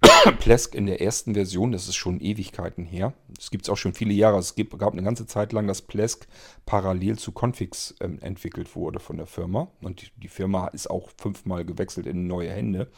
Plesk 0.40 0.74
in 0.74 0.86
der 0.86 1.00
ersten 1.00 1.34
Version, 1.34 1.72
das 1.72 1.88
ist 1.88 1.96
schon 1.96 2.20
Ewigkeiten 2.20 2.84
her, 2.84 3.14
es 3.38 3.50
gibt 3.50 3.64
es 3.64 3.70
auch 3.70 3.76
schon 3.76 3.94
viele 3.94 4.12
Jahre, 4.12 4.38
es 4.38 4.54
gab 4.56 4.92
eine 4.92 5.02
ganze 5.02 5.26
Zeit 5.26 5.52
lang, 5.52 5.66
dass 5.66 5.82
Plesk 5.82 6.26
parallel 6.66 7.18
zu 7.18 7.32
Configs 7.32 7.94
ähm, 8.00 8.18
entwickelt 8.20 8.74
wurde 8.74 8.98
von 8.98 9.16
der 9.16 9.26
Firma. 9.26 9.68
Und 9.80 10.02
die, 10.02 10.08
die 10.16 10.28
Firma 10.28 10.68
ist 10.68 10.90
auch 10.90 11.10
fünfmal 11.16 11.64
gewechselt 11.64 12.06
in 12.06 12.26
neue 12.26 12.50
Hände. 12.50 12.90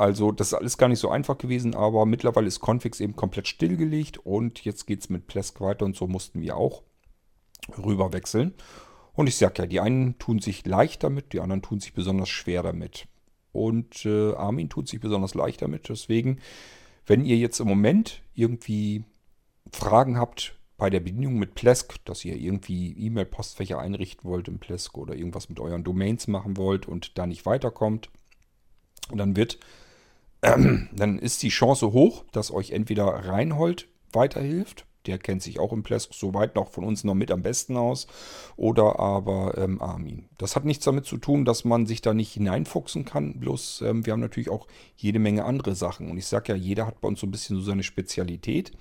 Also 0.00 0.32
das 0.32 0.48
ist 0.48 0.54
alles 0.54 0.78
gar 0.78 0.88
nicht 0.88 0.98
so 0.98 1.10
einfach 1.10 1.36
gewesen, 1.36 1.74
aber 1.74 2.06
mittlerweile 2.06 2.46
ist 2.46 2.60
Configs 2.60 3.00
eben 3.00 3.16
komplett 3.16 3.48
stillgelegt 3.48 4.16
und 4.16 4.64
jetzt 4.64 4.86
geht 4.86 5.00
es 5.00 5.10
mit 5.10 5.26
Plesk 5.26 5.60
weiter 5.60 5.84
und 5.84 5.94
so 5.94 6.06
mussten 6.06 6.40
wir 6.40 6.56
auch 6.56 6.82
rüber 7.76 8.14
wechseln. 8.14 8.54
Und 9.12 9.26
ich 9.26 9.36
sage 9.36 9.60
ja, 9.60 9.66
die 9.66 9.78
einen 9.78 10.18
tun 10.18 10.38
sich 10.38 10.64
leicht 10.64 11.04
damit, 11.04 11.34
die 11.34 11.40
anderen 11.40 11.60
tun 11.60 11.80
sich 11.80 11.92
besonders 11.92 12.30
schwer 12.30 12.62
damit. 12.62 13.08
Und 13.52 14.06
äh, 14.06 14.32
Armin 14.32 14.70
tut 14.70 14.88
sich 14.88 15.00
besonders 15.00 15.34
leicht 15.34 15.60
damit. 15.60 15.90
Deswegen, 15.90 16.38
wenn 17.04 17.26
ihr 17.26 17.36
jetzt 17.36 17.60
im 17.60 17.68
Moment 17.68 18.22
irgendwie 18.32 19.04
Fragen 19.70 20.16
habt 20.16 20.56
bei 20.78 20.88
der 20.88 21.00
Bedienung 21.00 21.34
mit 21.34 21.54
Plesk, 21.54 22.02
dass 22.06 22.24
ihr 22.24 22.36
irgendwie 22.36 22.92
E-Mail-Postfächer 22.92 23.78
einrichten 23.78 24.30
wollt 24.30 24.48
im 24.48 24.60
Plesk 24.60 24.96
oder 24.96 25.14
irgendwas 25.14 25.50
mit 25.50 25.60
euren 25.60 25.84
Domains 25.84 26.26
machen 26.26 26.56
wollt 26.56 26.88
und 26.88 27.18
da 27.18 27.26
nicht 27.26 27.44
weiterkommt, 27.44 28.08
dann 29.12 29.36
wird, 29.36 29.58
dann 30.42 31.18
ist 31.18 31.42
die 31.42 31.48
Chance 31.48 31.92
hoch, 31.92 32.24
dass 32.32 32.50
euch 32.50 32.70
entweder 32.70 33.06
Reinhold 33.06 33.88
weiterhilft, 34.12 34.86
der 35.06 35.18
kennt 35.18 35.42
sich 35.42 35.58
auch 35.58 35.72
im 35.72 35.82
Plesk 35.82 36.12
soweit 36.12 36.56
noch 36.56 36.70
von 36.70 36.84
uns 36.84 37.04
noch 37.04 37.14
mit 37.14 37.30
am 37.30 37.42
besten 37.42 37.76
aus, 37.76 38.06
oder 38.56 38.98
aber 38.98 39.56
ähm, 39.56 39.80
Armin. 39.80 40.28
Das 40.36 40.56
hat 40.56 40.64
nichts 40.64 40.84
damit 40.84 41.06
zu 41.06 41.16
tun, 41.16 41.44
dass 41.44 41.64
man 41.64 41.86
sich 41.86 42.02
da 42.02 42.12
nicht 42.12 42.32
hineinfuchsen 42.32 43.04
kann, 43.04 43.40
bloß 43.40 43.82
ähm, 43.82 44.04
wir 44.04 44.12
haben 44.12 44.20
natürlich 44.20 44.50
auch 44.50 44.66
jede 44.96 45.18
Menge 45.18 45.44
andere 45.44 45.74
Sachen. 45.74 46.10
Und 46.10 46.18
ich 46.18 46.26
sage 46.26 46.52
ja, 46.52 46.58
jeder 46.58 46.86
hat 46.86 47.00
bei 47.00 47.08
uns 47.08 47.20
so 47.20 47.26
ein 47.26 47.30
bisschen 47.30 47.56
so 47.56 47.62
seine 47.62 47.82
Spezialität. 47.82 48.72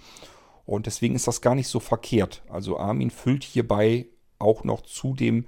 Und 0.66 0.86
deswegen 0.86 1.16
ist 1.16 1.28
das 1.28 1.42
gar 1.42 1.56
nicht 1.56 1.68
so 1.68 1.80
verkehrt. 1.80 2.44
Also 2.50 2.78
Armin 2.78 3.10
füllt 3.10 3.44
hierbei 3.44 4.06
auch 4.38 4.64
noch 4.64 4.82
zudem 4.82 5.46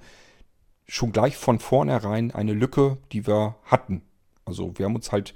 schon 0.86 1.12
gleich 1.12 1.36
von 1.36 1.58
vornherein 1.58 2.32
eine 2.32 2.52
Lücke, 2.52 2.98
die 3.12 3.26
wir 3.26 3.56
hatten. 3.64 4.02
Also 4.44 4.76
wir 4.76 4.86
haben 4.86 4.96
uns 4.96 5.12
halt 5.12 5.34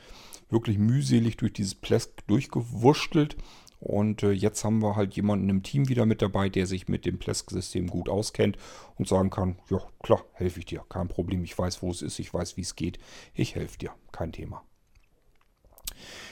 wirklich 0.49 0.79
mühselig 0.79 1.37
durch 1.37 1.53
dieses 1.53 1.75
Plesk 1.75 2.27
durchgewurschtelt. 2.27 3.37
Und 3.79 4.23
äh, 4.23 4.33
jetzt 4.33 4.65
haben 4.65 4.83
wir 4.83 4.97
halt 4.97 5.15
jemanden 5.15 5.49
im 5.51 5.63
Team 5.63 5.89
wieder 5.89 6.07
mit 6.07 6.23
dabei, 6.23 6.49
der 6.49 6.67
sich 6.67 6.89
mit 6.89 7.05
dem 7.05 7.19
Plesk-System 7.19 7.89
gut 7.89 8.09
auskennt 8.09 8.57
und 8.97 9.07
sagen 9.07 9.31
kann, 9.31 9.59
ja 9.71 9.81
klar, 10.03 10.25
helfe 10.33 10.61
ich 10.61 10.67
dir, 10.67 10.85
kein 10.89 11.09
Problem, 11.09 11.45
ich 11.45 11.57
weiß, 11.57 11.83
wo 11.83 11.91
es 11.91 12.03
ist, 12.03 12.19
ich 12.19 12.33
weiß, 12.33 12.57
wie 12.57 12.63
es 12.63 12.75
geht, 12.75 12.99
ich 13.35 13.55
helfe 13.55 13.79
dir, 13.79 13.93
kein 14.13 14.33
Thema. 14.33 14.65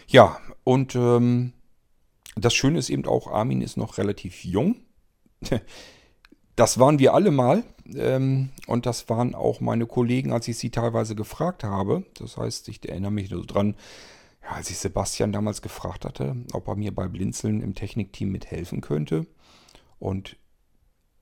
Ja, 0.09 0.39
und 0.65 0.95
ähm, 0.95 1.53
das 2.37 2.55
Schöne 2.55 2.79
ist 2.79 2.91
eben 2.91 3.07
auch, 3.07 3.29
Armin 3.29 3.61
ist 3.61 3.77
noch 3.77 3.99
relativ 3.99 4.45
jung. 4.45 4.77
Das 6.57 6.79
waren 6.79 6.99
wir 6.99 7.15
alle 7.15 7.31
mal. 7.31 7.65
Ähm, 7.95 8.51
und 8.67 8.87
das 8.87 9.09
waren 9.09 9.35
auch 9.35 9.61
meine 9.61 9.87
Kollegen, 9.87 10.33
als 10.33 10.49
ich 10.49 10.59
sie 10.59 10.71
teilweise 10.71 11.15
gefragt 11.15 11.65
habe. 11.65 12.05
Das 12.19 12.37
heißt, 12.37 12.69
ich 12.69 12.89
erinnere 12.89 13.11
mich 13.11 13.29
so 13.29 13.45
dran, 13.45 13.75
ja, 14.43 14.51
als 14.51 14.71
ich 14.71 14.79
Sebastian 14.79 15.33
damals 15.33 15.63
gefragt 15.63 16.05
hatte, 16.05 16.37
ob 16.53 16.69
er 16.69 16.77
mir 16.77 16.95
bei 16.95 17.09
Blinzeln 17.09 17.61
im 17.61 17.75
Technikteam 17.75 18.31
mithelfen 18.31 18.81
könnte. 18.81 19.27
Und 19.99 20.37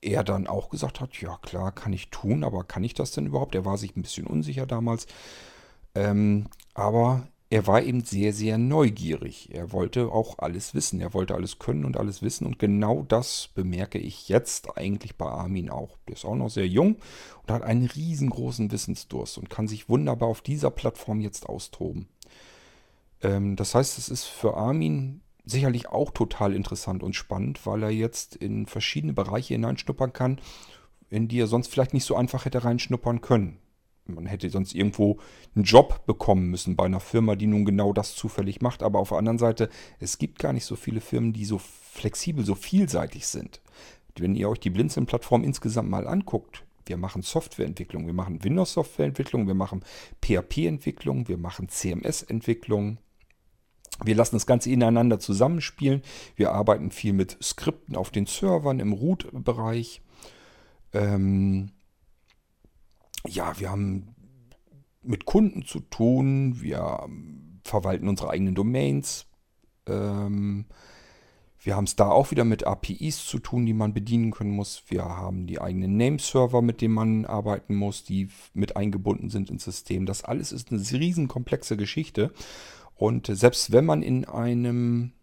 er 0.01 0.23
dann 0.23 0.47
auch 0.47 0.69
gesagt 0.69 0.99
hat, 0.99 1.19
ja 1.21 1.37
klar, 1.37 1.71
kann 1.71 1.93
ich 1.93 2.09
tun, 2.09 2.43
aber 2.43 2.63
kann 2.63 2.83
ich 2.83 2.93
das 2.93 3.11
denn 3.11 3.27
überhaupt? 3.27 3.55
Er 3.55 3.65
war 3.65 3.77
sich 3.77 3.95
ein 3.95 4.01
bisschen 4.01 4.27
unsicher 4.27 4.65
damals. 4.65 5.07
Ähm, 5.95 6.47
aber 6.73 7.27
er 7.53 7.67
war 7.67 7.83
eben 7.83 8.03
sehr, 8.03 8.33
sehr 8.33 8.57
neugierig. 8.57 9.53
Er 9.53 9.71
wollte 9.71 10.11
auch 10.11 10.39
alles 10.39 10.73
wissen. 10.73 10.99
Er 10.99 11.13
wollte 11.13 11.35
alles 11.35 11.59
können 11.59 11.85
und 11.85 11.97
alles 11.97 12.23
wissen. 12.23 12.47
Und 12.47 12.57
genau 12.57 13.05
das 13.07 13.47
bemerke 13.53 13.99
ich 13.99 14.27
jetzt 14.27 14.75
eigentlich 14.75 15.17
bei 15.17 15.27
Armin 15.27 15.69
auch. 15.69 15.99
Der 16.07 16.15
ist 16.15 16.25
auch 16.25 16.33
noch 16.33 16.49
sehr 16.49 16.67
jung 16.67 16.95
und 17.43 17.51
hat 17.51 17.61
einen 17.61 17.85
riesengroßen 17.85 18.71
Wissensdurst 18.71 19.37
und 19.37 19.51
kann 19.51 19.67
sich 19.67 19.87
wunderbar 19.87 20.29
auf 20.29 20.41
dieser 20.41 20.71
Plattform 20.71 21.21
jetzt 21.21 21.47
austoben. 21.47 22.07
Ähm, 23.21 23.55
das 23.55 23.75
heißt, 23.75 23.99
es 23.99 24.09
ist 24.09 24.23
für 24.23 24.57
Armin 24.57 25.21
sicherlich 25.45 25.89
auch 25.89 26.09
total 26.09 26.55
interessant 26.55 27.03
und 27.03 27.13
spannend, 27.13 27.67
weil 27.67 27.83
er 27.83 27.91
jetzt 27.91 28.35
in 28.35 28.65
verschiedene 28.65 29.13
Bereiche 29.13 29.53
hineinschnuppern 29.53 30.11
kann, 30.11 30.41
in 31.11 31.27
die 31.27 31.39
er 31.39 31.45
sonst 31.47 31.67
vielleicht 31.67 31.93
nicht 31.93 32.05
so 32.05 32.15
einfach 32.15 32.45
hätte 32.45 32.63
reinschnuppern 32.63 33.21
können 33.21 33.59
man 34.05 34.25
hätte 34.25 34.49
sonst 34.49 34.75
irgendwo 34.75 35.19
einen 35.55 35.63
Job 35.63 36.05
bekommen 36.05 36.49
müssen 36.49 36.75
bei 36.75 36.85
einer 36.85 36.99
Firma, 36.99 37.35
die 37.35 37.47
nun 37.47 37.65
genau 37.65 37.93
das 37.93 38.15
zufällig 38.15 38.61
macht. 38.61 38.83
Aber 38.83 38.99
auf 38.99 39.09
der 39.09 39.17
anderen 39.17 39.39
Seite, 39.39 39.69
es 39.99 40.17
gibt 40.17 40.39
gar 40.39 40.53
nicht 40.53 40.65
so 40.65 40.75
viele 40.75 41.01
Firmen, 41.01 41.33
die 41.33 41.45
so 41.45 41.57
flexibel, 41.59 42.43
so 42.45 42.55
vielseitig 42.55 43.27
sind. 43.27 43.61
Wenn 44.17 44.35
ihr 44.35 44.49
euch 44.49 44.59
die 44.59 44.69
Blinzeln-Plattform 44.69 45.43
insgesamt 45.43 45.89
mal 45.89 46.07
anguckt, 46.07 46.63
wir 46.85 46.97
machen 46.97 47.21
Softwareentwicklung, 47.21 48.05
wir 48.05 48.13
machen 48.13 48.43
Windows-Softwareentwicklung, 48.43 49.47
wir 49.47 49.53
machen 49.53 49.83
PHP-Entwicklung, 50.21 51.27
wir 51.27 51.37
machen 51.37 51.69
CMS-Entwicklung. 51.69 52.97
Wir 54.03 54.15
lassen 54.15 54.35
das 54.35 54.45
Ganze 54.45 54.69
ineinander 54.69 55.19
zusammenspielen. 55.19 56.01
Wir 56.35 56.51
arbeiten 56.51 56.91
viel 56.91 57.13
mit 57.13 57.37
Skripten 57.41 57.95
auf 57.95 58.09
den 58.09 58.25
Servern 58.25 58.79
im 58.79 58.91
Root-Bereich. 58.91 60.01
Ähm, 60.93 61.71
ja, 63.27 63.59
wir 63.59 63.71
haben 63.71 64.15
mit 65.01 65.25
Kunden 65.25 65.65
zu 65.65 65.79
tun, 65.79 66.61
wir 66.61 67.07
verwalten 67.63 68.07
unsere 68.07 68.29
eigenen 68.29 68.55
Domains. 68.55 69.25
Ähm, 69.87 70.65
wir 71.59 71.77
haben 71.77 71.85
es 71.85 71.95
da 71.95 72.09
auch 72.09 72.31
wieder 72.31 72.43
mit 72.43 72.67
APIs 72.67 73.25
zu 73.25 73.39
tun, 73.39 73.65
die 73.65 73.73
man 73.73 73.93
bedienen 73.93 74.31
können 74.31 74.51
muss. 74.51 74.83
Wir 74.87 75.05
haben 75.05 75.47
die 75.47 75.61
eigenen 75.61 75.95
Nameserver, 75.95 76.61
mit 76.61 76.81
denen 76.81 76.93
man 76.93 77.25
arbeiten 77.25 77.75
muss, 77.75 78.03
die 78.03 78.27
mit 78.53 78.75
eingebunden 78.75 79.29
sind 79.29 79.49
ins 79.49 79.63
System. 79.63 80.05
Das 80.05 80.25
alles 80.25 80.51
ist 80.51 80.71
eine 80.71 80.81
riesenkomplexe 80.81 81.77
Geschichte. 81.77 82.33
Und 82.95 83.27
selbst 83.27 83.71
wenn 83.71 83.85
man 83.85 84.01
in 84.01 84.25
einem, 84.25 85.13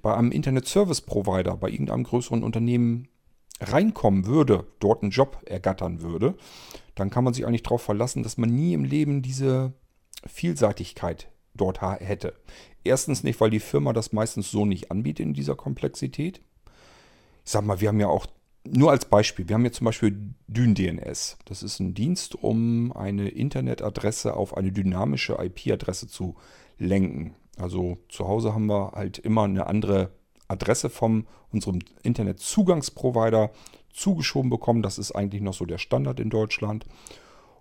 bei 0.00 0.16
einem 0.16 0.32
Internet 0.32 0.66
Service 0.66 1.02
Provider, 1.02 1.56
bei 1.56 1.68
irgendeinem 1.68 2.04
größeren 2.04 2.42
Unternehmen 2.42 3.08
reinkommen 3.64 4.26
würde, 4.26 4.66
dort 4.80 5.02
einen 5.02 5.10
Job 5.10 5.42
ergattern 5.46 6.00
würde, 6.02 6.34
dann 6.94 7.10
kann 7.10 7.24
man 7.24 7.34
sich 7.34 7.46
eigentlich 7.46 7.62
darauf 7.62 7.82
verlassen, 7.82 8.22
dass 8.22 8.38
man 8.38 8.50
nie 8.50 8.74
im 8.74 8.84
Leben 8.84 9.22
diese 9.22 9.72
Vielseitigkeit 10.26 11.28
dort 11.54 11.80
hätte. 11.82 12.34
Erstens 12.82 13.22
nicht, 13.22 13.40
weil 13.40 13.50
die 13.50 13.60
Firma 13.60 13.92
das 13.92 14.12
meistens 14.12 14.50
so 14.50 14.66
nicht 14.66 14.90
anbietet 14.90 15.26
in 15.26 15.34
dieser 15.34 15.54
Komplexität. 15.54 16.40
Ich 17.44 17.50
sag 17.50 17.64
mal, 17.64 17.80
wir 17.80 17.88
haben 17.88 18.00
ja 18.00 18.08
auch, 18.08 18.26
nur 18.66 18.90
als 18.90 19.04
Beispiel, 19.04 19.48
wir 19.48 19.54
haben 19.54 19.64
jetzt 19.64 19.76
zum 19.76 19.84
Beispiel 19.84 20.34
DynDNS. 20.48 21.38
Das 21.44 21.62
ist 21.62 21.80
ein 21.80 21.94
Dienst, 21.94 22.34
um 22.34 22.92
eine 22.92 23.28
Internetadresse 23.28 24.34
auf 24.34 24.56
eine 24.56 24.72
dynamische 24.72 25.36
IP-Adresse 25.38 26.08
zu 26.08 26.36
lenken. 26.78 27.34
Also 27.58 27.98
zu 28.08 28.26
Hause 28.26 28.54
haben 28.54 28.66
wir 28.66 28.92
halt 28.92 29.18
immer 29.18 29.44
eine 29.44 29.66
andere 29.66 30.10
Adresse 30.48 30.90
von 30.90 31.26
unserem 31.52 31.80
Internetzugangsprovider 32.02 33.50
zugeschoben 33.92 34.50
bekommen. 34.50 34.82
Das 34.82 34.98
ist 34.98 35.12
eigentlich 35.12 35.42
noch 35.42 35.54
so 35.54 35.64
der 35.64 35.78
Standard 35.78 36.20
in 36.20 36.30
Deutschland. 36.30 36.84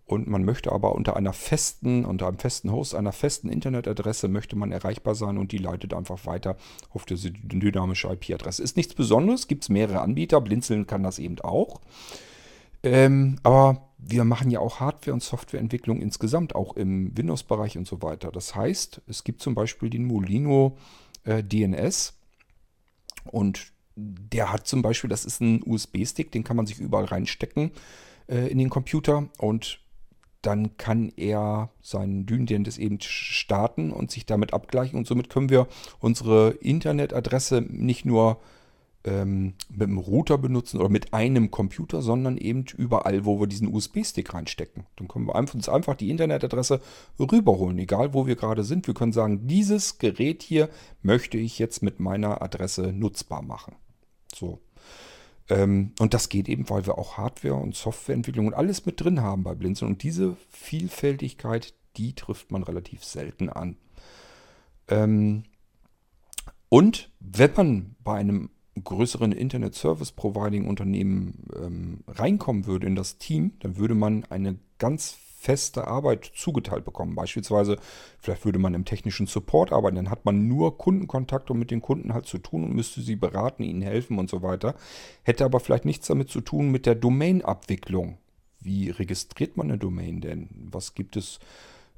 Und 0.06 0.28
man 0.28 0.44
möchte 0.44 0.72
aber 0.72 0.96
unter 0.96 1.16
einer 1.16 1.32
festen, 1.32 2.04
unter 2.04 2.28
einem 2.28 2.38
festen 2.38 2.72
Host, 2.72 2.94
einer 2.94 3.14
festen 3.14 3.48
Internetadresse 3.48 4.28
möchte 4.28 4.58
man 4.58 4.72
erreichbar 4.72 5.16
sein 5.16 5.38
und 5.38 5.54
die 5.54 5.58
leitet 5.58 5.94
einfach 5.94 6.26
weiter 6.26 6.58
auf 6.90 7.06
diese 7.06 7.32
dynamische 7.32 8.10
IP-Adresse. 8.10 8.62
Ist 8.62 8.76
nichts 8.76 8.96
Besonderes, 8.96 9.48
gibt 9.48 9.64
es 9.64 9.70
mehrere 9.70 10.02
Anbieter, 10.02 10.42
Blinzeln 10.42 10.88
kann 10.88 11.04
das 11.04 11.20
eben 11.20 11.40
auch. 11.40 11.80
Ähm, 12.84 13.38
aber 13.44 13.90
wir 13.98 14.26
machen 14.26 14.52
ja 14.52 14.60
auch 14.60 14.82
Hardware- 14.82 15.14
und 15.14 15.24
Softwareentwicklung 15.24 16.02
insgesamt, 16.02 16.54
auch 16.54 16.76
im 16.76 17.18
Windows-Bereich 17.18 17.78
und 17.78 17.88
so 17.88 18.02
weiter. 18.02 18.30
Das 18.32 18.56
heißt, 18.56 19.02
es 19.08 19.24
gibt 19.24 19.42
zum 19.42 19.56
Beispiel 19.56 19.90
den 19.90 20.06
Molino 20.06 20.76
äh, 21.24 21.42
DNS 21.42 22.14
und 23.26 23.74
der 23.96 24.52
hat 24.52 24.68
zum 24.68 24.82
Beispiel, 24.82 25.10
das 25.10 25.26
ist 25.26 25.42
ein 25.42 25.62
USB-Stick, 25.64 26.32
den 26.32 26.44
kann 26.44 26.58
man 26.58 26.66
sich 26.66 26.80
überall 26.80 27.06
reinstecken 27.06 27.72
äh, 28.28 28.48
in 28.48 28.58
den 28.58 28.70
Computer. 28.70 29.30
Und 29.38 29.80
dann 30.42 30.78
kann 30.78 31.12
er 31.16 31.70
seinen 31.82 32.26
Dyndendes 32.26 32.78
eben 32.78 33.00
starten 33.02 33.92
und 33.92 34.12
sich 34.12 34.26
damit 34.26 34.54
abgleichen. 34.54 34.98
Und 34.98 35.08
somit 35.08 35.30
können 35.30 35.50
wir 35.50 35.68
unsere 36.00 36.52
Internetadresse 36.52 37.62
nicht 37.62 38.06
nur 38.06 38.42
ähm, 39.06 39.56
mit 39.70 39.88
dem 39.88 39.98
Router 39.98 40.38
benutzen 40.38 40.80
oder 40.80 40.90
mit 40.90 41.14
einem 41.14 41.52
Computer, 41.52 42.02
sondern 42.02 42.38
eben 42.38 42.66
überall, 42.78 43.26
wo 43.26 43.40
wir 43.40 43.48
diesen 43.48 43.74
USB-Stick 43.74 44.34
reinstecken. 44.34 44.86
Dann 44.96 45.08
können 45.08 45.28
wir 45.28 45.36
uns 45.36 45.70
einfach 45.70 45.96
die 45.96 46.10
Internetadresse 46.10 46.82
rüberholen, 47.20 47.80
egal 47.80 48.14
wo 48.14 48.28
wir 48.28 48.36
gerade 48.36 48.64
sind. 48.64 48.88
Wir 48.88 48.94
können 48.94 49.12
sagen, 49.12 49.48
dieses 49.48 49.98
Gerät 49.98 50.42
hier 50.42 50.70
möchte 51.02 51.38
ich 51.38 51.60
jetzt 51.60 51.84
mit 51.84 52.00
meiner 52.00 52.42
Adresse 52.42 52.94
nutzbar 52.94 53.42
machen. 53.42 53.76
So. 54.34 54.60
Ähm, 55.50 55.92
und 56.00 56.14
das 56.14 56.30
geht 56.30 56.48
eben, 56.48 56.70
weil 56.70 56.86
wir 56.86 56.98
auch 56.98 57.18
Hardware- 57.18 57.56
und 57.56 57.76
Softwareentwicklung 57.76 58.48
und 58.48 58.54
alles 58.54 58.86
mit 58.86 59.04
drin 59.04 59.22
haben 59.22 59.44
bei 59.44 59.54
Blinzeln. 59.54 59.92
Und 59.92 60.04
diese 60.04 60.38
Vielfältigkeit, 60.50 61.74
die 61.98 62.14
trifft 62.14 62.52
man 62.52 62.64
relativ 62.64 63.04
selten 63.04 63.50
an. 63.50 63.78
Ähm, 64.88 65.44
und 66.70 67.12
wenn 67.20 67.52
man 67.56 67.96
bei 68.04 68.16
einem 68.16 68.50
größeren 68.82 69.32
Internet 69.32 69.76
Service 69.76 70.12
Providing 70.12 70.68
Unternehmen 70.68 71.46
ähm, 71.56 72.04
reinkommen 72.08 72.66
würde 72.66 72.88
in 72.88 72.96
das 72.96 73.18
Team, 73.18 73.54
dann 73.60 73.78
würde 73.78 73.96
man 73.96 74.26
eine 74.30 74.58
ganz 74.80 75.18
feste 75.44 75.88
Arbeit 75.88 76.32
zugeteilt 76.36 76.86
bekommen. 76.86 77.16
Beispielsweise, 77.16 77.78
vielleicht 78.18 78.46
würde 78.46 78.60
man 78.60 78.74
im 78.74 78.86
technischen 78.86 79.28
Support 79.28 79.74
arbeiten, 79.74 79.98
dann 79.98 80.10
hat 80.10 80.24
man 80.24 80.48
nur 80.48 80.78
Kundenkontakt 80.78 81.52
und 81.52 81.60
mit 81.60 81.70
den 81.70 81.82
Kunden 81.82 82.14
halt 82.14 82.26
zu 82.26 82.38
tun 82.38 82.64
und 82.64 82.74
müsste 82.74 83.02
sie 83.02 83.18
beraten, 83.18 83.64
ihnen 83.64 83.82
helfen 83.82 84.20
und 84.20 84.30
so 84.30 84.42
weiter. 84.42 84.76
Hätte 85.24 85.44
aber 85.44 85.60
vielleicht 85.60 85.84
nichts 85.84 86.08
damit 86.08 86.30
zu 86.30 86.40
tun 86.40 86.72
mit 86.72 86.86
der 86.86 86.96
Domain-Abwicklung. 86.96 88.18
Wie 88.62 88.90
registriert 88.90 89.58
man 89.58 89.70
eine 89.70 89.78
Domain 89.78 90.22
denn? 90.22 90.48
Was 90.72 90.96
gibt 90.96 91.18
es 91.18 91.40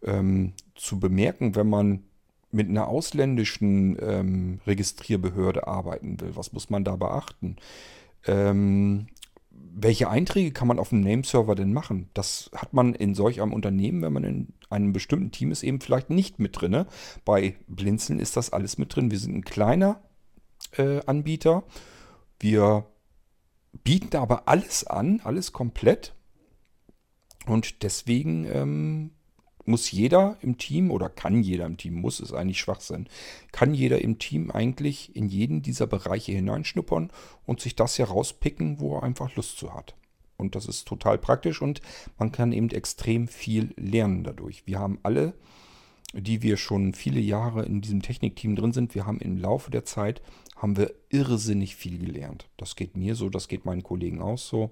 ähm, 0.02 0.54
zu 0.74 1.00
bemerken, 1.00 1.56
wenn 1.56 1.70
man 1.70 2.04
mit 2.56 2.70
einer 2.70 2.88
ausländischen 2.88 3.98
ähm, 4.02 4.60
Registrierbehörde 4.66 5.68
arbeiten 5.68 6.20
will? 6.20 6.36
Was 6.36 6.54
muss 6.54 6.70
man 6.70 6.84
da 6.84 6.96
beachten? 6.96 7.58
Ähm, 8.26 9.08
welche 9.78 10.10
Einträge 10.10 10.52
kann 10.52 10.68
man 10.68 10.80
auf 10.80 10.90
dem 10.90 11.02
Nameserver 11.02 11.56
denn 11.56 11.74
machen? 11.74 12.10
Das 12.14 12.50
hat 12.56 12.74
man 12.74 12.94
in 12.94 13.14
solch 13.14 13.42
einem 13.42 13.54
Unternehmen, 13.54 14.02
wenn 14.02 14.14
man 14.14 14.24
in 14.24 14.54
einem 14.70 14.94
bestimmten 14.94 15.32
Team 15.32 15.52
ist 15.52 15.64
eben 15.64 15.82
vielleicht 15.82 16.10
nicht 16.10 16.40
mit 16.40 16.60
drin. 16.60 16.86
Bei 17.26 17.56
Blinzeln 17.68 18.20
ist 18.20 18.38
das 18.38 18.54
alles 18.54 18.78
mit 18.78 18.96
drin. 18.96 19.12
Wir 19.12 19.20
sind 19.20 19.36
ein 19.36 19.44
kleiner 19.44 20.02
äh, 20.78 21.02
Anbieter. 21.06 21.64
Wir 22.40 22.86
bieten 23.84 24.16
aber 24.18 24.48
alles 24.48 24.86
an, 24.86 25.22
alles 25.24 25.52
komplett. 25.52 26.14
Und 27.46 27.84
deswegen 27.84 28.46
ähm, 28.52 29.12
muss 29.66 29.92
jeder 29.92 30.38
im 30.42 30.58
Team 30.58 30.92
oder 30.92 31.10
kann 31.10 31.42
jeder 31.42 31.66
im 31.66 31.78
Team, 31.78 31.96
muss 31.96 32.20
es 32.20 32.34
eigentlich 32.34 32.60
Schwachsinn, 32.60 33.08
kann 33.52 33.74
jeder 33.74 34.02
im 34.02 34.20
Team 34.20 34.52
eigentlich 34.52 35.16
in 35.16 35.28
jeden 35.28 35.62
dieser 35.62 35.88
Bereiche 35.88 36.32
hineinschnuppern 36.32 37.12
und 37.46 37.60
sich 37.60 37.76
das 37.76 37.98
herauspicken, 38.00 38.80
wo 38.80 38.98
er 38.98 39.04
einfach 39.04 39.36
Lust 39.36 39.58
zu 39.58 39.74
hat. 39.74 39.96
Und 40.38 40.56
das 40.56 40.66
ist 40.66 40.88
total 40.88 41.18
praktisch 41.18 41.62
und 41.62 41.82
man 42.18 42.32
kann 42.32 42.52
eben 42.52 42.70
extrem 42.70 43.28
viel 43.28 43.74
lernen 43.78 44.24
dadurch. 44.24 44.64
Wir 44.66 44.80
haben 44.80 45.00
alle, 45.04 45.34
die 46.14 46.42
wir 46.42 46.58
schon 46.58 46.94
viele 46.94 47.20
Jahre 47.20 47.66
in 47.66 47.82
diesem 47.82 48.02
Technikteam 48.02 48.56
drin 48.56 48.74
sind, 48.74 48.96
wir 48.96 49.06
haben 49.06 49.20
im 49.20 49.38
Laufe 49.38 49.72
der 49.72 49.86
Zeit, 49.86 50.22
haben 50.56 50.78
wir 50.78 50.94
irrsinnig 51.10 51.76
viel 51.76 52.00
gelernt. 52.00 52.48
Das 52.58 52.76
geht 52.76 52.96
mir 52.96 53.16
so, 53.16 53.30
das 53.30 53.48
geht 53.48 53.66
meinen 53.66 53.84
Kollegen 53.84 54.22
auch 54.22 54.38
so. 54.38 54.72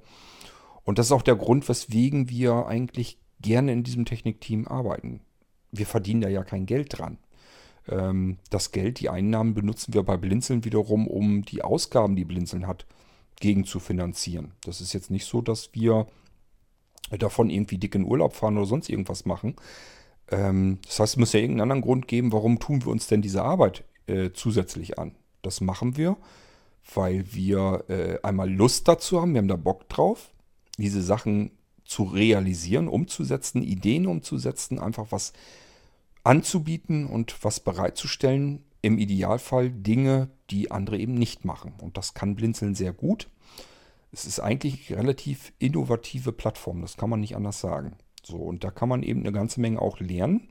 Und 0.83 0.99
das 0.99 1.07
ist 1.07 1.11
auch 1.11 1.21
der 1.21 1.35
Grund, 1.35 1.67
weswegen 1.67 2.29
wir 2.29 2.67
eigentlich 2.67 3.17
gerne 3.43 3.71
in 3.71 3.83
diesem 3.83 4.05
Technikteam 4.05 4.67
arbeiten. 4.67 5.21
Wir 5.71 5.85
verdienen 5.85 6.21
da 6.21 6.29
ja 6.29 6.43
kein 6.43 6.65
Geld 6.65 6.97
dran. 6.97 7.19
Ähm, 7.87 8.37
das 8.49 8.71
Geld, 8.71 8.99
die 8.99 9.09
Einnahmen 9.09 9.53
benutzen 9.53 9.93
wir 9.93 10.01
bei 10.01 10.17
Blinzeln 10.17 10.65
wiederum, 10.65 11.07
um 11.07 11.43
die 11.43 11.61
Ausgaben, 11.61 12.15
die 12.15 12.25
Blinzeln 12.25 12.65
hat, 12.65 12.87
gegen 13.39 13.65
zu 13.65 13.79
finanzieren. 13.79 14.53
Das 14.63 14.81
ist 14.81 14.93
jetzt 14.93 15.11
nicht 15.11 15.25
so, 15.25 15.41
dass 15.41 15.73
wir 15.73 16.07
davon 17.11 17.49
irgendwie 17.49 17.77
dick 17.77 17.93
in 17.95 18.05
Urlaub 18.05 18.33
fahren 18.33 18.57
oder 18.57 18.65
sonst 18.65 18.89
irgendwas 18.89 19.25
machen. 19.25 19.55
Ähm, 20.31 20.79
das 20.85 20.99
heißt, 20.99 21.13
es 21.13 21.17
muss 21.17 21.33
ja 21.33 21.39
irgendeinen 21.39 21.71
anderen 21.71 21.81
Grund 21.81 22.07
geben, 22.07 22.31
warum 22.31 22.59
tun 22.59 22.83
wir 22.83 22.91
uns 22.91 23.07
denn 23.07 23.21
diese 23.21 23.43
Arbeit 23.43 23.83
äh, 24.07 24.31
zusätzlich 24.33 24.97
an. 24.97 25.15
Das 25.41 25.61
machen 25.61 25.97
wir, 25.97 26.17
weil 26.93 27.33
wir 27.33 27.83
äh, 27.89 28.17
einmal 28.23 28.49
Lust 28.49 28.87
dazu 28.87 29.21
haben, 29.21 29.33
wir 29.33 29.39
haben 29.39 29.47
da 29.47 29.57
Bock 29.57 29.89
drauf, 29.89 30.33
diese 30.77 31.01
Sachen 31.01 31.51
zu 31.93 32.05
realisieren, 32.05 32.87
umzusetzen, 32.87 33.61
Ideen 33.61 34.07
umzusetzen, 34.07 34.79
einfach 34.79 35.11
was 35.11 35.31
anzubieten 36.23 37.05
und 37.05 37.43
was 37.43 37.59
bereitzustellen. 37.59 38.63
Im 38.81 38.97
Idealfall 38.97 39.69
Dinge, 39.69 40.29
die 40.49 40.71
andere 40.71 40.97
eben 40.97 41.13
nicht 41.13 41.45
machen. 41.45 41.73
Und 41.79 41.95
das 41.95 42.15
kann 42.15 42.35
Blinzeln 42.35 42.73
sehr 42.73 42.93
gut. 42.93 43.29
Es 44.11 44.25
ist 44.25 44.39
eigentlich 44.39 44.89
eine 44.89 45.03
relativ 45.03 45.53
innovative 45.59 46.31
Plattform, 46.31 46.81
das 46.81 46.97
kann 46.97 47.11
man 47.11 47.19
nicht 47.19 47.35
anders 47.35 47.59
sagen. 47.59 47.95
So, 48.23 48.37
und 48.37 48.63
da 48.63 48.71
kann 48.71 48.89
man 48.89 49.03
eben 49.03 49.19
eine 49.19 49.31
ganze 49.31 49.61
Menge 49.61 49.79
auch 49.79 49.99
lernen 49.99 50.49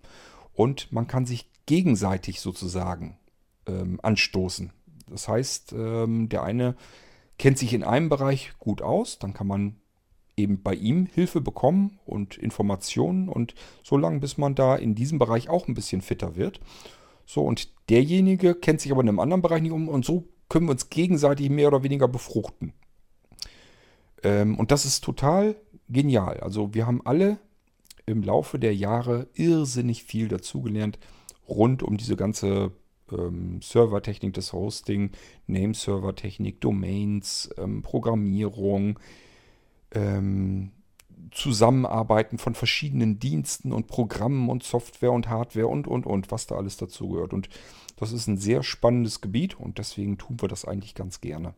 und 0.52 0.92
man 0.92 1.08
kann 1.08 1.26
sich 1.26 1.50
gegenseitig 1.66 2.40
sozusagen 2.40 3.18
ähm, 3.66 3.98
anstoßen. 4.00 4.72
Das 5.08 5.26
heißt, 5.26 5.72
ähm, 5.72 6.28
der 6.28 6.44
eine 6.44 6.76
kennt 7.38 7.58
sich 7.58 7.74
in 7.74 7.82
einem 7.82 8.08
Bereich 8.08 8.52
gut 8.58 8.80
aus, 8.80 9.18
dann 9.18 9.34
kann 9.34 9.48
man 9.48 9.81
eben 10.42 10.62
bei 10.62 10.74
ihm 10.74 11.06
Hilfe 11.06 11.40
bekommen 11.40 11.98
und 12.04 12.36
Informationen 12.36 13.28
und 13.28 13.54
so 13.82 13.96
lange, 13.96 14.20
bis 14.20 14.38
man 14.38 14.54
da 14.54 14.76
in 14.76 14.94
diesem 14.94 15.18
Bereich 15.18 15.48
auch 15.48 15.68
ein 15.68 15.74
bisschen 15.74 16.02
fitter 16.02 16.36
wird. 16.36 16.60
So, 17.26 17.42
und 17.42 17.68
derjenige 17.88 18.54
kennt 18.54 18.80
sich 18.80 18.92
aber 18.92 19.02
in 19.02 19.08
einem 19.08 19.20
anderen 19.20 19.42
Bereich 19.42 19.62
nicht 19.62 19.72
um 19.72 19.88
und 19.88 20.04
so 20.04 20.28
können 20.48 20.66
wir 20.66 20.72
uns 20.72 20.90
gegenseitig 20.90 21.48
mehr 21.48 21.68
oder 21.68 21.82
weniger 21.82 22.08
befruchten. 22.08 22.74
Ähm, 24.22 24.58
und 24.58 24.70
das 24.70 24.84
ist 24.84 25.02
total 25.02 25.56
genial. 25.88 26.40
Also 26.40 26.74
wir 26.74 26.86
haben 26.86 27.00
alle 27.04 27.38
im 28.06 28.22
Laufe 28.22 28.58
der 28.58 28.74
Jahre 28.74 29.28
irrsinnig 29.34 30.04
viel 30.04 30.28
dazugelernt 30.28 30.98
rund 31.48 31.82
um 31.82 31.96
diese 31.96 32.16
ganze 32.16 32.72
ähm, 33.10 33.60
Servertechnik, 33.62 34.34
das 34.34 34.52
Hosting, 34.52 35.10
Nameserver-Technik, 35.46 36.60
Domains, 36.60 37.50
ähm, 37.58 37.82
Programmierung, 37.82 38.98
ähm, 39.94 40.72
Zusammenarbeiten 41.30 42.38
von 42.38 42.54
verschiedenen 42.54 43.18
Diensten 43.18 43.72
und 43.72 43.86
Programmen 43.86 44.48
und 44.50 44.62
Software 44.62 45.12
und 45.12 45.28
Hardware 45.28 45.68
und, 45.68 45.86
und, 45.86 46.06
und, 46.06 46.30
was 46.30 46.46
da 46.46 46.56
alles 46.56 46.76
dazu 46.76 47.08
gehört. 47.08 47.32
Und 47.32 47.48
das 47.96 48.12
ist 48.12 48.26
ein 48.26 48.36
sehr 48.36 48.62
spannendes 48.62 49.20
Gebiet 49.20 49.58
und 49.58 49.78
deswegen 49.78 50.18
tun 50.18 50.40
wir 50.40 50.48
das 50.48 50.64
eigentlich 50.64 50.94
ganz 50.94 51.20
gerne. 51.20 51.54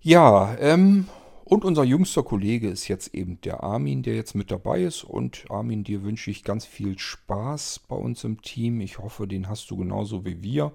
Ja, 0.00 0.56
ähm, 0.58 1.08
und 1.44 1.64
unser 1.64 1.84
jüngster 1.84 2.22
Kollege 2.22 2.68
ist 2.68 2.88
jetzt 2.88 3.14
eben 3.14 3.40
der 3.42 3.62
Armin, 3.62 4.02
der 4.02 4.16
jetzt 4.16 4.34
mit 4.34 4.50
dabei 4.50 4.82
ist. 4.82 5.04
Und 5.04 5.44
Armin, 5.48 5.84
dir 5.84 6.02
wünsche 6.02 6.30
ich 6.30 6.42
ganz 6.42 6.64
viel 6.64 6.98
Spaß 6.98 7.80
bei 7.88 7.96
uns 7.96 8.24
im 8.24 8.42
Team. 8.42 8.80
Ich 8.80 8.98
hoffe, 8.98 9.28
den 9.28 9.48
hast 9.48 9.70
du 9.70 9.76
genauso 9.76 10.24
wie 10.24 10.42
wir. 10.42 10.72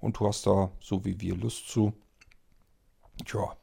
Und 0.00 0.18
du 0.18 0.26
hast 0.26 0.46
da 0.46 0.70
so 0.80 1.04
wie 1.04 1.20
wir 1.20 1.36
Lust 1.36 1.68
zu. 1.68 1.92
Tja, 3.24 3.56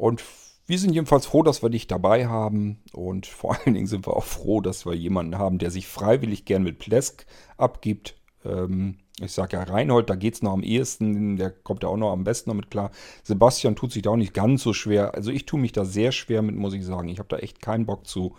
und 0.00 0.24
wir 0.66 0.78
sind 0.78 0.94
jedenfalls 0.94 1.26
froh, 1.26 1.42
dass 1.42 1.62
wir 1.62 1.68
dich 1.68 1.86
dabei 1.86 2.26
haben. 2.26 2.78
Und 2.92 3.26
vor 3.26 3.54
allen 3.54 3.74
Dingen 3.74 3.86
sind 3.86 4.06
wir 4.06 4.16
auch 4.16 4.24
froh, 4.24 4.62
dass 4.62 4.86
wir 4.86 4.94
jemanden 4.94 5.36
haben, 5.36 5.58
der 5.58 5.70
sich 5.70 5.86
freiwillig 5.86 6.46
gern 6.46 6.62
mit 6.62 6.78
Plesk 6.78 7.26
abgibt. 7.58 8.16
Ähm, 8.44 8.96
ich 9.20 9.32
sage 9.32 9.58
ja 9.58 9.62
Reinhold, 9.62 10.08
da 10.08 10.14
geht 10.14 10.34
es 10.34 10.42
noch 10.42 10.52
am 10.52 10.62
ehesten, 10.62 11.36
der 11.36 11.50
kommt 11.50 11.82
ja 11.82 11.90
auch 11.90 11.98
noch 11.98 12.12
am 12.12 12.24
besten 12.24 12.48
damit 12.48 12.70
klar. 12.70 12.90
Sebastian 13.24 13.76
tut 13.76 13.92
sich 13.92 14.00
da 14.00 14.10
auch 14.10 14.16
nicht 14.16 14.32
ganz 14.32 14.62
so 14.62 14.72
schwer. 14.72 15.14
Also 15.14 15.30
ich 15.30 15.44
tue 15.44 15.60
mich 15.60 15.72
da 15.72 15.84
sehr 15.84 16.12
schwer 16.12 16.40
mit, 16.40 16.56
muss 16.56 16.72
ich 16.72 16.84
sagen. 16.84 17.10
Ich 17.10 17.18
habe 17.18 17.28
da 17.28 17.36
echt 17.36 17.60
keinen 17.60 17.84
Bock 17.84 18.06
zu 18.06 18.36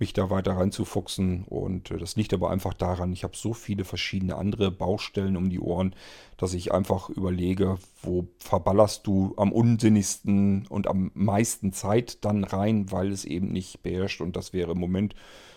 mich 0.00 0.12
da 0.12 0.30
weiter 0.30 0.52
reinzufuchsen. 0.52 1.44
Und 1.44 1.90
äh, 1.90 1.98
das 1.98 2.16
liegt 2.16 2.34
aber 2.34 2.50
einfach 2.50 2.74
daran, 2.74 3.12
ich 3.12 3.24
habe 3.24 3.36
so 3.36 3.52
viele 3.52 3.84
verschiedene 3.84 4.36
andere 4.36 4.70
Baustellen 4.70 5.36
um 5.36 5.50
die 5.50 5.60
Ohren, 5.60 5.94
dass 6.36 6.54
ich 6.54 6.72
einfach 6.72 7.10
überlege, 7.10 7.78
wo 8.02 8.26
verballerst 8.38 9.06
du 9.06 9.34
am 9.36 9.52
unsinnigsten 9.52 10.66
und 10.66 10.86
am 10.86 11.10
meisten 11.14 11.72
Zeit 11.72 12.24
dann 12.24 12.44
rein, 12.44 12.90
weil 12.90 13.12
es 13.12 13.24
eben 13.24 13.52
nicht 13.52 13.82
beherrscht. 13.82 14.20
Und 14.20 14.36
das 14.36 14.52
wäre 14.52 14.72
im 14.72 14.78
Moment 14.78 15.14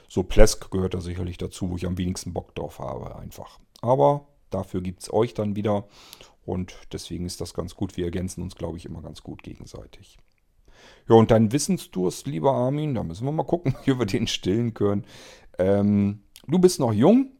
so 0.08 0.22
Plesk 0.22 0.70
gehört 0.70 0.94
da 0.94 1.02
sicherlich 1.02 1.38
dazu, 1.38 1.72
wo 1.72 1.78
ich 1.78 1.88
am 1.88 1.98
wenigsten 1.98 2.34
Bock 2.34 2.54
drauf 2.54 2.80
habe 2.80 3.16
einfach. 3.16 3.60
Aber 3.82 4.28
dafür 4.52 4.82
gibt 4.82 5.02
es 5.02 5.12
euch 5.12 5.34
dann 5.34 5.56
wieder. 5.56 5.88
Und 6.46 6.76
deswegen 6.92 7.26
ist 7.26 7.42
das 7.42 7.54
ganz 7.54 7.76
gut. 7.76 7.98
Wir 7.98 8.06
ergänzen 8.06 8.44
uns, 8.44 8.56
glaube 8.56 8.78
ich, 8.78 8.86
immer 8.86 9.02
ganz 9.02 9.24
gut 9.24 9.44
gegenseitig. 9.44 10.18
Ja, 11.08 11.15
und 11.15 11.32
dein 11.32 11.52
Wissensdurst, 11.52 12.28
lieber 12.28 12.54
Armin, 12.54 12.96
da 12.96 13.04
müssen 13.04 13.26
wir 13.26 13.32
mal 13.32 13.43
gucken, 13.43 13.76
wie 13.86 13.98
wir 13.98 14.06
den 14.06 14.28
stillen 14.28 14.74
können. 14.74 15.06
Ähm, 15.58 16.24
du 16.48 16.60
bist 16.60 16.80
noch 16.80 16.93
jung, 16.93 17.32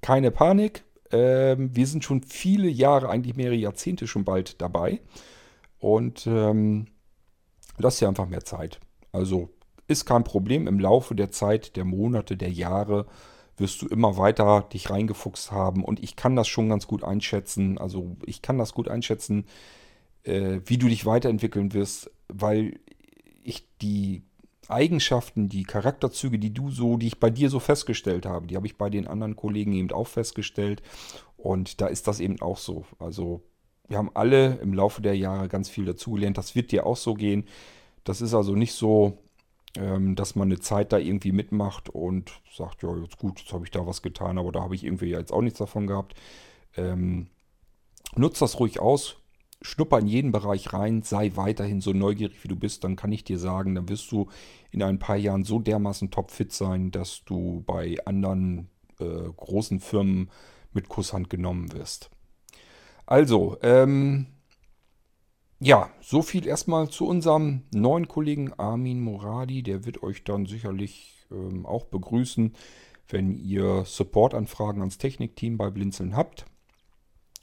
keine 0.00 0.30
Panik. 0.30 0.84
Ähm, 1.10 1.74
wir 1.74 1.86
sind 1.86 2.04
schon 2.04 2.22
viele 2.22 2.68
Jahre, 2.68 3.08
eigentlich 3.08 3.36
mehrere 3.36 3.56
Jahrzehnte 3.56 4.06
schon 4.06 4.24
bald 4.24 4.60
dabei. 4.60 5.00
Und 5.78 6.26
ähm, 6.26 6.86
lass 7.78 7.98
dir 7.98 8.08
einfach 8.08 8.28
mehr 8.28 8.44
Zeit. 8.44 8.80
Also 9.10 9.50
ist 9.88 10.06
kein 10.06 10.24
Problem. 10.24 10.66
Im 10.66 10.80
Laufe 10.80 11.14
der 11.14 11.30
Zeit, 11.30 11.76
der 11.76 11.84
Monate, 11.84 12.36
der 12.36 12.50
Jahre 12.50 13.06
wirst 13.56 13.82
du 13.82 13.86
immer 13.86 14.16
weiter 14.16 14.66
dich 14.72 14.90
reingefuchst 14.90 15.52
haben. 15.52 15.84
Und 15.84 16.02
ich 16.02 16.16
kann 16.16 16.36
das 16.36 16.48
schon 16.48 16.68
ganz 16.68 16.86
gut 16.86 17.04
einschätzen. 17.04 17.78
Also 17.78 18.16
ich 18.24 18.42
kann 18.42 18.58
das 18.58 18.72
gut 18.72 18.88
einschätzen, 18.88 19.44
äh, 20.24 20.60
wie 20.64 20.78
du 20.78 20.88
dich 20.88 21.04
weiterentwickeln 21.04 21.74
wirst, 21.74 22.10
weil 22.32 22.78
ich 23.42 23.66
die 23.80 24.22
Eigenschaften, 24.68 25.48
die 25.48 25.64
Charakterzüge, 25.64 26.38
die 26.38 26.54
du 26.54 26.70
so, 26.70 26.96
die 26.96 27.08
ich 27.08 27.20
bei 27.20 27.30
dir 27.30 27.50
so 27.50 27.58
festgestellt 27.58 28.26
habe, 28.26 28.46
die 28.46 28.56
habe 28.56 28.66
ich 28.66 28.78
bei 28.78 28.90
den 28.90 29.06
anderen 29.06 29.36
Kollegen 29.36 29.72
eben 29.72 29.90
auch 29.92 30.06
festgestellt. 30.06 30.82
Und 31.36 31.80
da 31.80 31.86
ist 31.86 32.06
das 32.06 32.20
eben 32.20 32.40
auch 32.40 32.58
so. 32.58 32.84
Also 32.98 33.42
wir 33.88 33.98
haben 33.98 34.10
alle 34.14 34.58
im 34.62 34.72
Laufe 34.72 35.02
der 35.02 35.16
Jahre 35.16 35.48
ganz 35.48 35.68
viel 35.68 35.84
dazugelernt. 35.84 36.38
Das 36.38 36.54
wird 36.54 36.72
dir 36.72 36.86
auch 36.86 36.96
so 36.96 37.14
gehen. 37.14 37.44
Das 38.04 38.20
ist 38.20 38.34
also 38.34 38.54
nicht 38.54 38.72
so, 38.72 39.18
ähm, 39.76 40.14
dass 40.14 40.34
man 40.34 40.48
eine 40.48 40.60
Zeit 40.60 40.92
da 40.92 40.98
irgendwie 40.98 41.32
mitmacht 41.32 41.88
und 41.88 42.40
sagt, 42.54 42.82
ja, 42.82 42.96
jetzt 42.96 43.18
gut, 43.18 43.40
jetzt 43.40 43.52
habe 43.52 43.64
ich 43.64 43.70
da 43.70 43.86
was 43.86 44.02
getan, 44.02 44.38
aber 44.38 44.52
da 44.52 44.62
habe 44.62 44.74
ich 44.74 44.84
irgendwie 44.84 45.10
jetzt 45.10 45.32
auch 45.32 45.42
nichts 45.42 45.58
davon 45.58 45.86
gehabt. 45.86 46.14
Ähm, 46.76 47.28
nutzt 48.14 48.40
das 48.42 48.60
ruhig 48.60 48.80
aus, 48.80 49.16
schnupper 49.62 49.98
in 49.98 50.06
jeden 50.06 50.32
Bereich 50.32 50.72
rein, 50.72 51.02
sei 51.02 51.32
weiterhin 51.34 51.80
so 51.80 51.92
neugierig 51.92 52.42
wie 52.42 52.48
du 52.48 52.56
bist, 52.56 52.84
dann 52.84 52.96
kann 52.96 53.12
ich 53.12 53.24
dir 53.24 53.38
sagen, 53.38 53.74
dann 53.74 53.88
wirst 53.88 54.10
du 54.12 54.28
in 54.70 54.82
ein 54.82 54.98
paar 54.98 55.16
Jahren 55.16 55.44
so 55.44 55.58
dermaßen 55.58 56.10
topfit 56.10 56.52
sein, 56.52 56.90
dass 56.90 57.24
du 57.24 57.62
bei 57.66 57.96
anderen 58.04 58.68
äh, 58.98 59.04
großen 59.36 59.80
Firmen 59.80 60.30
mit 60.72 60.88
Kusshand 60.88 61.30
genommen 61.30 61.72
wirst. 61.72 62.10
Also, 63.06 63.58
ähm, 63.62 64.26
ja, 65.60 65.90
so 66.00 66.22
viel 66.22 66.46
erstmal 66.46 66.88
zu 66.88 67.06
unserem 67.06 67.62
neuen 67.72 68.08
Kollegen 68.08 68.52
Armin 68.54 69.00
Moradi. 69.00 69.62
Der 69.62 69.84
wird 69.84 70.02
euch 70.02 70.24
dann 70.24 70.46
sicherlich 70.46 71.26
ähm, 71.30 71.66
auch 71.66 71.84
begrüßen, 71.84 72.54
wenn 73.08 73.36
ihr 73.36 73.84
Supportanfragen 73.84 74.80
ans 74.80 74.98
Technikteam 74.98 75.58
bei 75.58 75.70
Blinzeln 75.70 76.16
habt. 76.16 76.46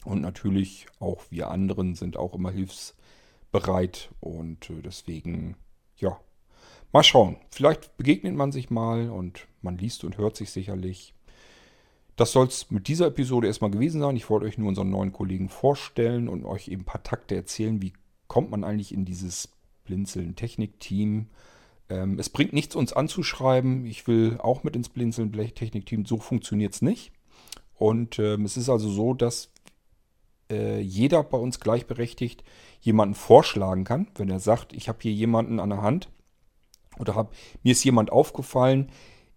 Und 0.04 0.20
natürlich 0.22 0.86
auch 0.98 1.24
wir 1.30 1.50
anderen 1.50 1.94
sind 1.94 2.16
auch 2.16 2.34
immer 2.34 2.50
hilfsbereit 2.50 4.10
und 4.20 4.70
äh, 4.70 4.82
deswegen, 4.82 5.56
ja, 5.96 6.18
Mal 6.92 7.04
schauen. 7.04 7.36
Vielleicht 7.50 7.96
begegnet 7.96 8.34
man 8.34 8.50
sich 8.50 8.68
mal 8.68 9.10
und 9.10 9.46
man 9.62 9.78
liest 9.78 10.02
und 10.02 10.18
hört 10.18 10.36
sich 10.36 10.50
sicherlich. 10.50 11.14
Das 12.16 12.32
soll 12.32 12.48
es 12.48 12.70
mit 12.70 12.88
dieser 12.88 13.06
Episode 13.06 13.46
erstmal 13.46 13.70
gewesen 13.70 14.00
sein. 14.00 14.16
Ich 14.16 14.28
wollte 14.28 14.46
euch 14.46 14.58
nur 14.58 14.68
unseren 14.68 14.90
neuen 14.90 15.12
Kollegen 15.12 15.48
vorstellen 15.48 16.28
und 16.28 16.44
euch 16.44 16.68
eben 16.68 16.82
ein 16.82 16.86
paar 16.86 17.02
Takte 17.02 17.36
erzählen, 17.36 17.80
wie 17.80 17.92
kommt 18.26 18.50
man 18.50 18.64
eigentlich 18.64 18.92
in 18.92 19.04
dieses 19.04 19.50
Blinzeln 19.84 20.34
Technik-Team. 20.34 21.28
Ähm, 21.88 22.18
es 22.18 22.28
bringt 22.28 22.52
nichts, 22.52 22.74
uns 22.74 22.92
anzuschreiben. 22.92 23.86
Ich 23.86 24.08
will 24.08 24.38
auch 24.38 24.64
mit 24.64 24.74
ins 24.74 24.88
Blinzeln 24.88 25.32
Technik-Team. 25.32 26.06
So 26.06 26.18
funktioniert 26.18 26.74
es 26.74 26.82
nicht. 26.82 27.12
Und 27.76 28.18
ähm, 28.18 28.44
es 28.44 28.56
ist 28.56 28.68
also 28.68 28.90
so, 28.90 29.14
dass 29.14 29.52
äh, 30.50 30.80
jeder 30.80 31.22
bei 31.22 31.38
uns 31.38 31.60
gleichberechtigt 31.60 32.44
jemanden 32.80 33.14
vorschlagen 33.14 33.84
kann, 33.84 34.08
wenn 34.16 34.30
er 34.30 34.40
sagt, 34.40 34.72
ich 34.72 34.88
habe 34.88 34.98
hier 35.02 35.12
jemanden 35.12 35.60
an 35.60 35.70
der 35.70 35.82
Hand 35.82 36.10
oder 36.98 37.14
hab, 37.14 37.34
mir 37.62 37.72
ist 37.72 37.84
jemand 37.84 38.12
aufgefallen, 38.12 38.90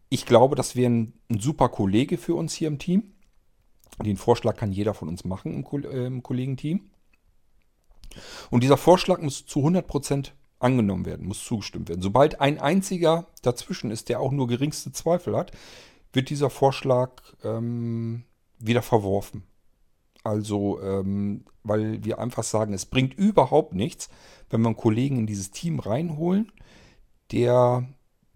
ich 0.10 0.26
glaube, 0.26 0.56
das 0.56 0.76
wäre 0.76 0.92
ein, 0.92 1.14
ein, 1.30 1.40
super 1.40 1.70
Kollege 1.70 2.18
für 2.18 2.36
uns 2.36 2.54
hier 2.54 2.68
im 2.68 2.78
Team. 2.78 3.14
Den 4.04 4.18
Vorschlag 4.18 4.56
kann 4.58 4.72
jeder 4.72 4.94
von 4.94 5.08
uns 5.08 5.24
machen 5.24 5.54
im, 5.54 5.84
äh, 5.86 6.06
im 6.06 6.22
Kollegenteam. 6.24 6.90
Und 8.52 8.64
dieser 8.64 8.78
Vorschlag 8.78 9.22
muss 9.22 9.46
zu 9.46 9.60
100% 9.62 10.32
angenommen 10.60 11.06
werden, 11.06 11.28
muss 11.28 11.44
zugestimmt 11.44 11.90
werden. 11.90 12.02
Sobald 12.02 12.42
ein 12.42 12.60
einziger 12.60 13.28
dazwischen 13.42 13.92
ist, 13.92 14.10
der 14.10 14.20
auch 14.20 14.32
nur 14.32 14.48
geringste 14.48 14.92
Zweifel 14.92 15.36
hat, 15.36 15.52
wird 16.14 16.30
dieser 16.30 16.50
Vorschlag 16.50 17.22
ähm, 17.44 18.24
wieder 18.60 18.82
verworfen. 18.82 19.44
Also, 20.24 20.82
ähm, 20.82 21.44
weil 21.64 22.04
wir 22.04 22.20
einfach 22.20 22.44
sagen, 22.44 22.74
es 22.74 22.86
bringt 22.86 23.14
überhaupt 23.14 23.74
nichts, 23.74 24.10
wenn 24.50 24.62
wir 24.62 24.68
einen 24.68 24.78
Kollegen 24.78 25.18
in 25.20 25.28
dieses 25.28 25.52
Team 25.52 25.80
reinholen, 25.80 26.52
der 27.32 27.88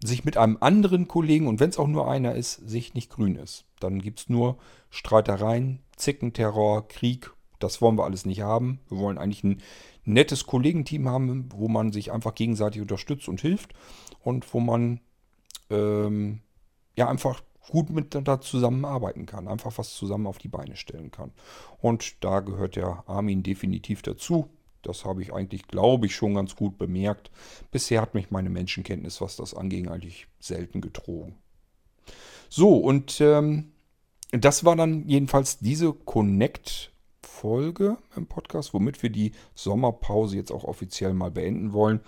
sich 0.02 0.24
mit 0.24 0.36
einem 0.36 0.58
anderen 0.60 1.08
Kollegen, 1.08 1.46
und 1.46 1.60
wenn 1.60 1.70
es 1.70 1.78
auch 1.78 1.88
nur 1.88 2.10
einer 2.10 2.34
ist, 2.34 2.54
sich 2.54 2.94
nicht 2.94 3.10
grün 3.10 3.36
ist. 3.36 3.64
Dann 3.80 4.00
gibt 4.00 4.20
es 4.20 4.28
nur 4.28 4.58
Streitereien, 4.90 5.80
Zickenterror, 5.96 6.86
Krieg. 6.88 7.32
Das 7.58 7.80
wollen 7.80 7.96
wir 7.96 8.04
alles 8.04 8.24
nicht 8.24 8.42
haben. 8.42 8.80
Wir 8.88 8.98
wollen 8.98 9.18
eigentlich 9.18 9.42
ein 9.42 9.62
nettes 10.04 10.46
Kollegenteam 10.46 11.08
haben, 11.08 11.48
wo 11.52 11.68
man 11.68 11.92
sich 11.92 12.12
einfach 12.12 12.34
gegenseitig 12.34 12.80
unterstützt 12.80 13.28
und 13.28 13.40
hilft 13.40 13.74
und 14.22 14.52
wo 14.54 14.60
man 14.60 15.00
ähm, 15.70 16.40
ja 16.96 17.08
einfach 17.08 17.42
gut 17.68 17.90
miteinander 17.90 18.40
zusammenarbeiten 18.40 19.26
kann, 19.26 19.48
einfach 19.48 19.76
was 19.78 19.94
zusammen 19.94 20.26
auf 20.26 20.38
die 20.38 20.48
Beine 20.48 20.76
stellen 20.76 21.10
kann. 21.10 21.32
Und 21.80 22.22
da 22.24 22.40
gehört 22.40 22.76
der 22.76 23.04
Armin 23.06 23.42
definitiv 23.42 24.02
dazu. 24.02 24.48
Das 24.82 25.04
habe 25.04 25.22
ich 25.22 25.32
eigentlich, 25.32 25.66
glaube 25.66 26.06
ich, 26.06 26.14
schon 26.14 26.34
ganz 26.34 26.56
gut 26.56 26.78
bemerkt. 26.78 27.30
Bisher 27.70 28.00
hat 28.00 28.14
mich 28.14 28.30
meine 28.30 28.50
Menschenkenntnis, 28.50 29.20
was 29.20 29.36
das 29.36 29.54
anging, 29.54 29.88
eigentlich 29.88 30.28
selten 30.40 30.80
getrogen. 30.80 31.36
So, 32.48 32.76
und 32.76 33.20
ähm, 33.20 33.72
das 34.30 34.64
war 34.64 34.76
dann 34.76 35.06
jedenfalls 35.08 35.58
diese 35.58 35.92
Connect-Folge 35.92 37.98
im 38.16 38.26
Podcast, 38.26 38.72
womit 38.72 39.02
wir 39.02 39.10
die 39.10 39.32
Sommerpause 39.54 40.36
jetzt 40.36 40.52
auch 40.52 40.64
offiziell 40.64 41.12
mal 41.12 41.30
beenden 41.30 41.72
wollen. 41.72 42.00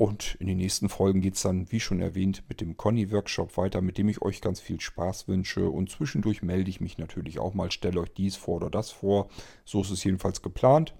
Und 0.00 0.36
in 0.40 0.46
den 0.46 0.56
nächsten 0.56 0.88
Folgen 0.88 1.20
geht 1.20 1.34
es 1.34 1.42
dann, 1.42 1.70
wie 1.70 1.78
schon 1.78 2.00
erwähnt, 2.00 2.44
mit 2.48 2.62
dem 2.62 2.78
Conny-Workshop 2.78 3.58
weiter, 3.58 3.82
mit 3.82 3.98
dem 3.98 4.08
ich 4.08 4.22
euch 4.22 4.40
ganz 4.40 4.58
viel 4.58 4.80
Spaß 4.80 5.28
wünsche. 5.28 5.68
Und 5.68 5.90
zwischendurch 5.90 6.42
melde 6.42 6.70
ich 6.70 6.80
mich 6.80 6.96
natürlich 6.96 7.38
auch 7.38 7.52
mal, 7.52 7.70
stelle 7.70 8.00
euch 8.00 8.10
dies 8.14 8.34
vor 8.34 8.56
oder 8.56 8.70
das 8.70 8.90
vor. 8.90 9.28
So 9.66 9.82
ist 9.82 9.90
es 9.90 10.02
jedenfalls 10.02 10.40
geplant. 10.40 10.94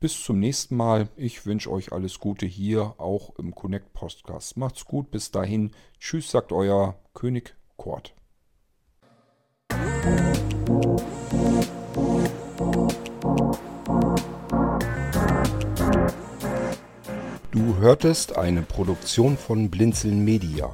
Bis 0.00 0.24
zum 0.24 0.38
nächsten 0.38 0.74
Mal. 0.74 1.10
Ich 1.16 1.44
wünsche 1.44 1.70
euch 1.70 1.92
alles 1.92 2.18
Gute 2.18 2.46
hier, 2.46 2.94
auch 2.96 3.36
im 3.38 3.54
Connect 3.54 3.92
Podcast. 3.92 4.56
Macht's 4.56 4.86
gut, 4.86 5.10
bis 5.10 5.30
dahin. 5.30 5.72
Tschüss, 5.98 6.30
sagt 6.30 6.50
euer 6.50 6.98
König 7.12 7.54
Kort. 7.76 8.14
Du 17.52 17.76
hörtest 17.78 18.36
eine 18.36 18.62
Produktion 18.62 19.36
von 19.36 19.70
Blinzeln 19.70 20.24
Media. 20.24 20.72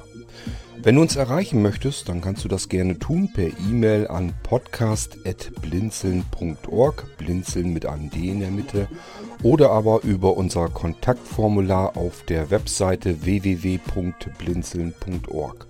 Wenn 0.83 0.93
du 0.93 1.01
uns 1.01 1.15
erreichen 1.15 1.63
möchtest, 1.63 2.07
dann 2.07 2.21
kannst 2.21 2.43
du 2.43 2.47
das 2.47 2.69
gerne 2.69 2.99
tun 2.99 3.31
per 3.33 3.47
E-Mail 3.47 4.07
an 4.07 4.35
podcast.blinzeln.org, 4.43 7.17
blinzeln 7.17 7.73
mit 7.73 7.87
einem 7.87 8.11
D 8.11 8.29
in 8.29 8.41
der 8.41 8.51
Mitte, 8.51 8.87
oder 9.41 9.71
aber 9.71 10.03
über 10.03 10.37
unser 10.37 10.69
Kontaktformular 10.69 11.97
auf 11.97 12.23
der 12.25 12.51
Webseite 12.51 13.25
www.blinzeln.org. 13.25 15.65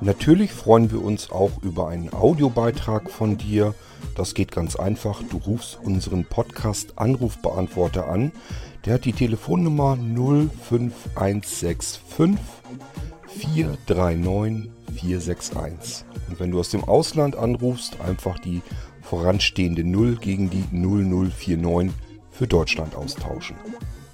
Natürlich 0.00 0.52
freuen 0.52 0.90
wir 0.90 1.02
uns 1.02 1.30
auch 1.30 1.62
über 1.62 1.88
einen 1.88 2.14
Audiobeitrag 2.14 3.10
von 3.10 3.36
dir. 3.36 3.74
Das 4.14 4.32
geht 4.34 4.52
ganz 4.52 4.76
einfach. 4.76 5.22
Du 5.22 5.36
rufst 5.36 5.78
unseren 5.82 6.24
Podcast 6.24 6.94
Anrufbeantworter 6.96 8.08
an 8.08 8.32
der 8.86 8.94
hat 8.94 9.04
die 9.04 9.12
Telefonnummer 9.12 9.96
05165 9.96 12.00
439 13.26 14.70
461. 14.94 16.06
Und 16.28 16.40
wenn 16.40 16.52
du 16.52 16.60
aus 16.60 16.70
dem 16.70 16.84
Ausland 16.84 17.36
anrufst, 17.36 18.00
einfach 18.00 18.38
die 18.38 18.62
voranstehende 19.02 19.84
0 19.84 20.16
gegen 20.16 20.48
die 20.50 20.64
0049 20.72 21.92
für 22.30 22.46
Deutschland 22.46 22.94
austauschen. 22.94 23.56